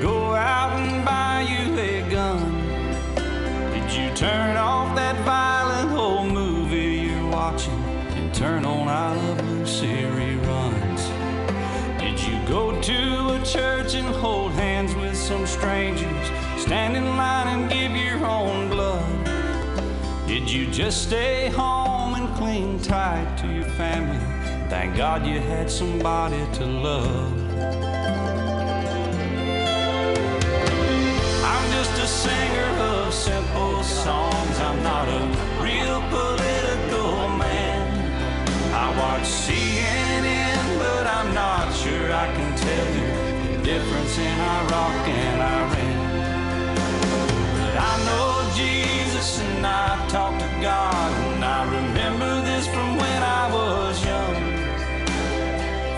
go 0.00 0.34
out 0.34 0.72
and 0.76 1.04
buy 1.04 1.46
you 1.48 1.78
a 1.78 2.02
gun? 2.10 2.42
Did 3.72 3.92
you 3.96 4.12
turn 4.16 4.56
off 4.56 4.96
that 4.96 5.16
violent 5.24 5.92
old 5.92 6.26
movie 6.32 7.06
you're 7.06 7.30
watching 7.30 7.80
and 8.16 8.34
turn 8.34 8.64
on 8.64 8.88
I 8.88 9.14
Love 9.14 9.48
Lucy 9.50 9.94
reruns? 10.16 11.02
Did 12.00 12.18
you 12.26 12.36
go 12.48 12.80
to 12.80 13.00
a 13.36 13.44
church 13.44 13.94
and 13.94 14.08
hold 14.16 14.50
hands 14.50 14.96
with 14.96 15.16
some 15.16 15.46
strangers, 15.46 16.26
stand 16.56 16.96
in 16.96 17.06
line 17.16 17.46
and 17.54 17.70
give 17.70 17.92
your 17.92 18.18
own 18.26 18.68
blood? 18.68 19.26
Did 20.26 20.50
you 20.50 20.66
just 20.72 21.06
stay 21.06 21.50
home 21.50 22.14
and 22.14 22.34
cling 22.34 22.80
tight 22.80 23.36
to 23.42 23.46
your 23.46 23.70
family? 23.80 24.18
Thank 24.68 24.96
God 24.96 25.24
you 25.24 25.38
had 25.38 25.70
somebody 25.70 26.44
to 26.54 26.66
love. 26.66 27.41
Just 31.96 32.26
a 32.26 32.28
singer 32.28 32.70
of 32.80 33.12
simple 33.12 33.82
songs. 33.82 34.58
I'm 34.60 34.82
not 34.82 35.08
a 35.08 35.20
real 35.62 36.00
political 36.08 37.28
man. 37.36 37.82
I 38.72 38.86
watch 38.98 39.26
CNN, 39.44 40.78
but 40.78 41.06
I'm 41.06 41.34
not 41.34 41.72
sure 41.74 42.12
I 42.12 42.26
can 42.36 42.56
tell 42.56 42.88
you 42.98 43.56
the 43.56 43.64
difference 43.64 44.18
in 44.18 44.40
Iraq 44.58 45.08
and 45.08 45.40
Iran. 45.42 45.92
But 47.58 47.76
I 47.76 47.94
know 48.06 48.50
Jesus 48.56 49.40
and 49.40 49.66
I 49.66 50.08
talk 50.08 50.38
to 50.38 50.50
God, 50.60 51.10
and 51.34 51.44
I 51.44 51.64
remember 51.78 52.40
this 52.42 52.66
from 52.66 52.96
when 52.96 53.22
I 53.22 53.52
was 53.52 54.04
young. 54.04 54.34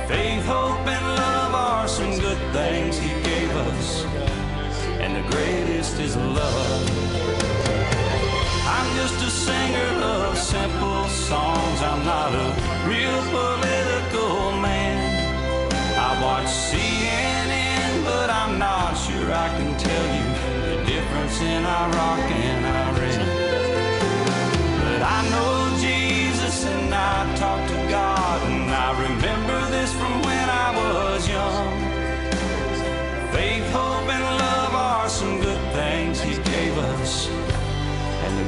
Faith, 0.09 0.45
hope, 0.47 0.87
and 0.87 1.07
love 1.17 1.55
are 1.55 1.89
some 1.89 2.19
good 2.19 2.39
things 2.53 2.99
He 2.99 3.11
gave 3.23 3.51
us, 3.71 4.05
greatest 5.31 5.99
is 6.01 6.17
love. 6.17 6.91
I'm 8.67 8.89
just 8.97 9.17
a 9.23 9.31
singer 9.31 9.91
of 10.03 10.37
simple 10.39 11.05
songs. 11.09 11.79
I'm 11.83 12.05
not 12.05 12.33
a 12.35 12.47
real 12.89 13.21
political 13.37 14.53
man. 14.61 14.99
I 15.99 16.11
watch 16.23 16.47
CNN, 16.47 18.05
but 18.05 18.29
I'm 18.31 18.59
not 18.59 18.95
sure 18.95 19.33
I 19.33 19.49
can 19.57 19.77
tell 19.79 20.07
you 20.17 20.27
the 20.69 20.77
difference 20.93 21.41
in 21.41 21.65
Iraq 21.65 22.25
and 22.47 22.67
Iran. 22.77 23.55
But 24.83 25.03
I 25.03 25.21
know 25.31 25.54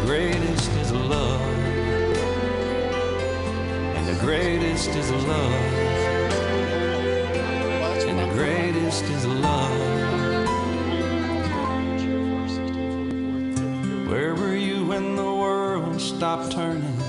greatest 0.06 0.70
is 0.70 0.92
love. 0.92 1.40
And 3.96 4.06
the 4.06 4.14
greatest 4.20 4.90
is 4.90 5.10
love. 5.10 5.52
And 8.08 8.16
the 8.16 8.32
greatest 8.34 9.02
is 9.02 9.26
love. 9.26 9.80
Where 14.08 14.36
were 14.36 14.54
you 14.54 14.86
when 14.86 15.16
the 15.16 15.24
world 15.24 16.00
stopped 16.00 16.52
turning 16.52 17.02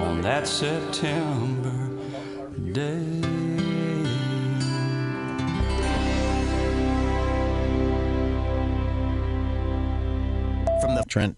on 0.00 0.22
that 0.22 0.48
September 0.48 1.90
day? 2.72 3.22
Trent 11.12 11.30